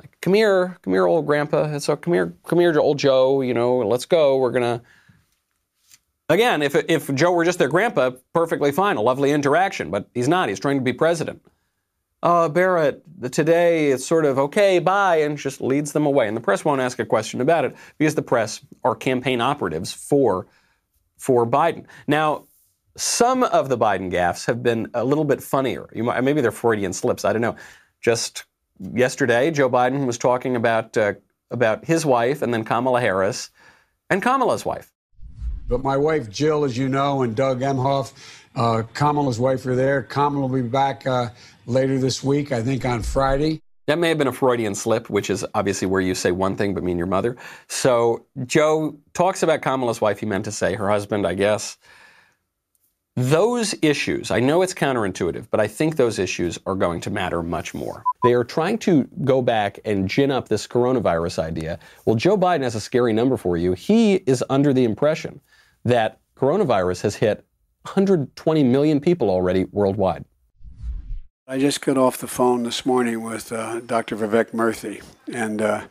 Like, 0.00 0.16
come 0.20 0.34
here, 0.34 0.78
come 0.82 0.92
here, 0.92 1.08
old 1.08 1.26
grandpa. 1.26 1.76
So 1.80 1.96
come 1.96 2.14
here, 2.14 2.34
come 2.46 2.60
here, 2.60 2.78
old 2.78 3.00
Joe. 3.00 3.40
You 3.40 3.52
know, 3.52 3.78
let's 3.78 4.06
go. 4.06 4.36
We're 4.36 4.52
gonna 4.52 4.80
Again, 6.28 6.62
if, 6.62 6.74
if 6.74 7.14
Joe 7.14 7.32
were 7.32 7.44
just 7.44 7.58
their 7.58 7.68
grandpa, 7.68 8.10
perfectly 8.32 8.72
fine, 8.72 8.96
a 8.96 9.00
lovely 9.00 9.30
interaction, 9.30 9.90
but 9.90 10.08
he's 10.12 10.28
not. 10.28 10.48
He's 10.48 10.58
trying 10.58 10.78
to 10.78 10.82
be 10.82 10.92
president. 10.92 11.40
Uh, 12.22 12.48
Barrett, 12.48 13.02
today 13.30 13.92
it's 13.92 14.04
sort 14.04 14.24
of 14.24 14.38
okay, 14.38 14.80
bye, 14.80 15.16
and 15.16 15.38
just 15.38 15.60
leads 15.60 15.92
them 15.92 16.06
away. 16.06 16.26
And 16.26 16.36
the 16.36 16.40
press 16.40 16.64
won't 16.64 16.80
ask 16.80 16.98
a 16.98 17.04
question 17.04 17.40
about 17.40 17.64
it 17.64 17.76
because 17.98 18.16
the 18.16 18.22
press 18.22 18.60
are 18.82 18.96
campaign 18.96 19.40
operatives 19.40 19.92
for, 19.92 20.48
for 21.16 21.46
Biden. 21.46 21.84
Now, 22.08 22.46
some 22.96 23.44
of 23.44 23.68
the 23.68 23.78
Biden 23.78 24.10
gaffes 24.10 24.46
have 24.46 24.62
been 24.62 24.90
a 24.94 25.04
little 25.04 25.24
bit 25.24 25.42
funnier. 25.42 25.88
Might, 25.94 26.22
maybe 26.22 26.40
they're 26.40 26.50
Freudian 26.50 26.92
slips, 26.92 27.24
I 27.24 27.32
don't 27.32 27.42
know. 27.42 27.56
just 28.00 28.44
yesterday, 28.80 29.50
Joe 29.50 29.70
Biden 29.70 30.06
was 30.06 30.18
talking 30.18 30.56
about 30.56 30.96
uh, 30.96 31.14
about 31.50 31.84
his 31.84 32.04
wife 32.04 32.42
and 32.42 32.52
then 32.52 32.64
Kamala 32.64 33.00
Harris 33.00 33.50
and 34.10 34.22
Kamala's 34.22 34.64
wife. 34.64 34.92
But 35.68 35.82
my 35.82 35.96
wife 35.96 36.30
Jill, 36.30 36.64
as 36.64 36.78
you 36.78 36.88
know, 36.88 37.22
and 37.22 37.34
Doug 37.34 37.60
Emhoff, 37.60 38.12
uh, 38.54 38.84
Kamala's 38.94 39.38
wife 39.38 39.66
are 39.66 39.74
there. 39.74 40.02
Kamala 40.02 40.46
will 40.46 40.62
be 40.62 40.66
back 40.66 41.06
uh, 41.06 41.30
later 41.66 41.98
this 41.98 42.22
week, 42.22 42.52
I 42.52 42.62
think 42.62 42.84
on 42.84 43.02
Friday. 43.02 43.60
That 43.86 43.98
may 43.98 44.08
have 44.08 44.18
been 44.18 44.26
a 44.26 44.32
Freudian 44.32 44.74
slip, 44.74 45.08
which 45.10 45.30
is 45.30 45.44
obviously 45.54 45.86
where 45.86 46.00
you 46.00 46.14
say 46.14 46.32
one 46.32 46.56
thing 46.56 46.74
but 46.74 46.82
mean 46.82 46.98
your 46.98 47.06
mother. 47.06 47.36
So 47.68 48.26
Joe 48.44 48.96
talks 49.12 49.42
about 49.42 49.62
Kamala's 49.62 50.00
wife. 50.00 50.18
He 50.18 50.26
meant 50.26 50.44
to 50.46 50.52
say 50.52 50.74
her 50.74 50.88
husband, 50.88 51.26
I 51.26 51.34
guess. 51.34 51.78
Those 53.14 53.74
issues, 53.80 54.30
I 54.30 54.40
know 54.40 54.60
it's 54.60 54.74
counterintuitive, 54.74 55.46
but 55.50 55.58
I 55.58 55.68
think 55.68 55.96
those 55.96 56.18
issues 56.18 56.58
are 56.66 56.74
going 56.74 57.00
to 57.00 57.10
matter 57.10 57.42
much 57.42 57.72
more. 57.72 58.02
They 58.22 58.34
are 58.34 58.44
trying 58.44 58.76
to 58.78 59.08
go 59.24 59.40
back 59.40 59.78
and 59.86 60.06
gin 60.06 60.30
up 60.30 60.48
this 60.48 60.66
coronavirus 60.66 61.38
idea. 61.38 61.78
Well, 62.04 62.16
Joe 62.16 62.36
Biden 62.36 62.62
has 62.62 62.74
a 62.74 62.80
scary 62.80 63.14
number 63.14 63.38
for 63.38 63.56
you. 63.56 63.72
He 63.72 64.16
is 64.16 64.44
under 64.50 64.74
the 64.74 64.84
impression 64.84 65.40
that 65.86 66.18
coronavirus 66.36 67.02
has 67.02 67.16
hit 67.16 67.38
120 67.82 68.64
million 68.64 69.00
people 69.00 69.30
already 69.30 69.64
worldwide. 69.70 70.24
I 71.46 71.58
just 71.58 71.80
got 71.80 71.96
off 71.96 72.18
the 72.18 72.26
phone 72.26 72.64
this 72.64 72.84
morning 72.84 73.22
with 73.22 73.52
uh, 73.52 73.78
Dr. 73.80 74.16
Vivek 74.16 74.50
Murthy, 74.50 75.00
and 75.32 75.62
uh, 75.62 75.86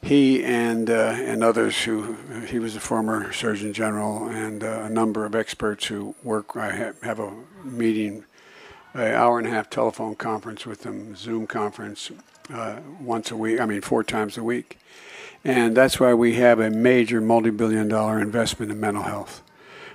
he 0.00 0.44
and 0.44 0.88
uh, 0.88 1.16
and 1.16 1.42
others 1.42 1.82
who 1.82 2.16
he 2.46 2.60
was 2.60 2.76
a 2.76 2.80
former 2.80 3.32
Surgeon 3.32 3.72
General 3.72 4.28
and 4.28 4.62
uh, 4.62 4.82
a 4.84 4.88
number 4.88 5.24
of 5.24 5.34
experts 5.34 5.86
who 5.86 6.14
work. 6.22 6.56
I 6.56 6.70
have, 6.70 7.02
have 7.02 7.18
a 7.18 7.32
meeting, 7.64 8.24
an 8.92 9.14
hour 9.14 9.38
and 9.38 9.48
a 9.48 9.50
half 9.50 9.68
telephone 9.68 10.14
conference 10.14 10.64
with 10.64 10.82
them, 10.82 11.16
Zoom 11.16 11.48
conference, 11.48 12.12
uh, 12.52 12.80
once 13.00 13.30
a 13.30 13.36
week. 13.36 13.60
I 13.60 13.66
mean, 13.66 13.80
four 13.80 14.04
times 14.04 14.36
a 14.36 14.42
week, 14.42 14.78
and 15.44 15.76
that's 15.76 16.00
why 16.00 16.14
we 16.14 16.34
have 16.34 16.60
a 16.60 16.70
major 16.70 17.20
multi-billion-dollar 17.20 18.20
investment 18.20 18.72
in 18.72 18.80
mental 18.80 19.04
health. 19.04 19.42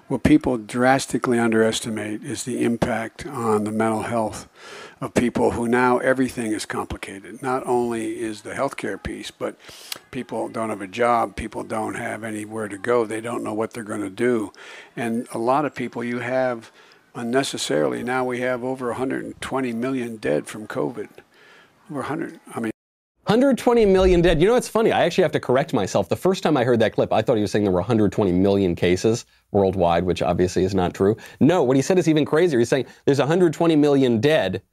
What 0.09 0.23
people 0.23 0.57
drastically 0.57 1.37
underestimate 1.37 2.23
is 2.23 2.43
the 2.43 2.63
impact 2.63 3.27
on 3.27 3.63
the 3.63 3.71
mental 3.71 4.01
health 4.01 4.49
of 4.99 5.13
people 5.13 5.51
who 5.51 5.67
now 5.67 5.99
everything 5.99 6.51
is 6.51 6.65
complicated. 6.65 7.43
Not 7.43 7.65
only 7.67 8.19
is 8.19 8.41
the 8.41 8.53
healthcare 8.53 9.01
piece, 9.01 9.29
but 9.29 9.55
people 10.09 10.49
don't 10.49 10.69
have 10.69 10.81
a 10.81 10.87
job, 10.87 11.35
people 11.35 11.63
don't 11.63 11.93
have 11.93 12.23
anywhere 12.23 12.67
to 12.67 12.77
go, 12.79 13.05
they 13.05 13.21
don't 13.21 13.43
know 13.43 13.53
what 13.53 13.71
they're 13.71 13.83
going 13.83 14.01
to 14.01 14.09
do. 14.09 14.51
And 14.95 15.27
a 15.31 15.37
lot 15.37 15.65
of 15.65 15.75
people 15.75 16.03
you 16.03 16.19
have 16.19 16.71
unnecessarily, 17.13 18.01
now 18.01 18.25
we 18.25 18.39
have 18.39 18.63
over 18.63 18.87
120 18.87 19.73
million 19.73 20.17
dead 20.17 20.47
from 20.47 20.65
COVID. 20.65 21.09
Over 21.89 22.01
100, 22.01 22.39
I 22.53 22.59
mean, 22.59 22.71
120 23.29 23.85
million 23.85 24.21
dead. 24.21 24.41
You 24.41 24.47
know, 24.47 24.55
it's 24.55 24.67
funny. 24.67 24.91
I 24.91 25.05
actually 25.05 25.21
have 25.21 25.31
to 25.33 25.39
correct 25.39 25.71
myself. 25.73 26.09
The 26.09 26.15
first 26.15 26.41
time 26.41 26.57
I 26.57 26.63
heard 26.63 26.79
that 26.79 26.93
clip, 26.93 27.13
I 27.13 27.21
thought 27.21 27.35
he 27.35 27.41
was 27.41 27.51
saying 27.51 27.63
there 27.63 27.71
were 27.71 27.79
120 27.79 28.31
million 28.31 28.75
cases 28.75 29.25
worldwide, 29.51 30.03
which 30.03 30.23
obviously 30.23 30.63
is 30.63 30.73
not 30.73 30.95
true. 30.95 31.15
No, 31.39 31.63
what 31.63 31.75
he 31.75 31.81
said 31.81 31.99
is 31.99 32.07
even 32.07 32.25
crazier. 32.25 32.57
He's 32.57 32.69
saying 32.69 32.87
there's 33.05 33.19
120 33.19 33.75
million 33.75 34.19
dead, 34.19 34.63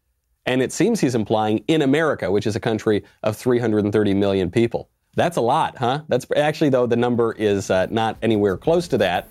and 0.46 0.62
it 0.62 0.72
seems 0.72 1.00
he's 1.00 1.14
implying 1.14 1.64
in 1.68 1.82
America, 1.82 2.30
which 2.30 2.46
is 2.46 2.56
a 2.56 2.60
country 2.60 3.04
of 3.22 3.36
330 3.36 4.14
million 4.14 4.50
people. 4.50 4.88
That's 5.16 5.36
a 5.36 5.42
lot, 5.42 5.76
huh? 5.76 6.02
That's 6.08 6.26
actually, 6.36 6.70
though, 6.70 6.86
the 6.86 6.96
number 6.96 7.32
is 7.32 7.70
uh, 7.70 7.86
not 7.90 8.16
anywhere 8.22 8.56
close 8.56 8.88
to 8.88 8.98
that. 8.98 9.30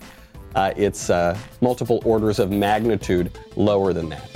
Uh, 0.54 0.72
it's 0.76 1.10
uh, 1.10 1.36
multiple 1.60 2.00
orders 2.04 2.38
of 2.38 2.50
magnitude 2.50 3.36
lower 3.56 3.92
than 3.92 4.08
that. 4.08 4.30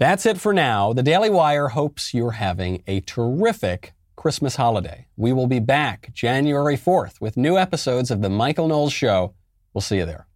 That's 0.00 0.24
it 0.24 0.40
for 0.40 0.54
now. 0.54 0.94
The 0.94 1.02
Daily 1.02 1.28
Wire 1.28 1.68
hopes 1.68 2.14
you're 2.14 2.30
having 2.30 2.82
a 2.86 3.00
terrific 3.00 3.92
Christmas 4.16 4.56
holiday. 4.56 5.08
We 5.18 5.34
will 5.34 5.46
be 5.46 5.58
back 5.58 6.14
January 6.14 6.78
4th 6.78 7.20
with 7.20 7.36
new 7.36 7.58
episodes 7.58 8.10
of 8.10 8.22
The 8.22 8.30
Michael 8.30 8.66
Knowles 8.66 8.94
Show. 8.94 9.34
We'll 9.74 9.82
see 9.82 9.98
you 9.98 10.06
there. 10.06 10.26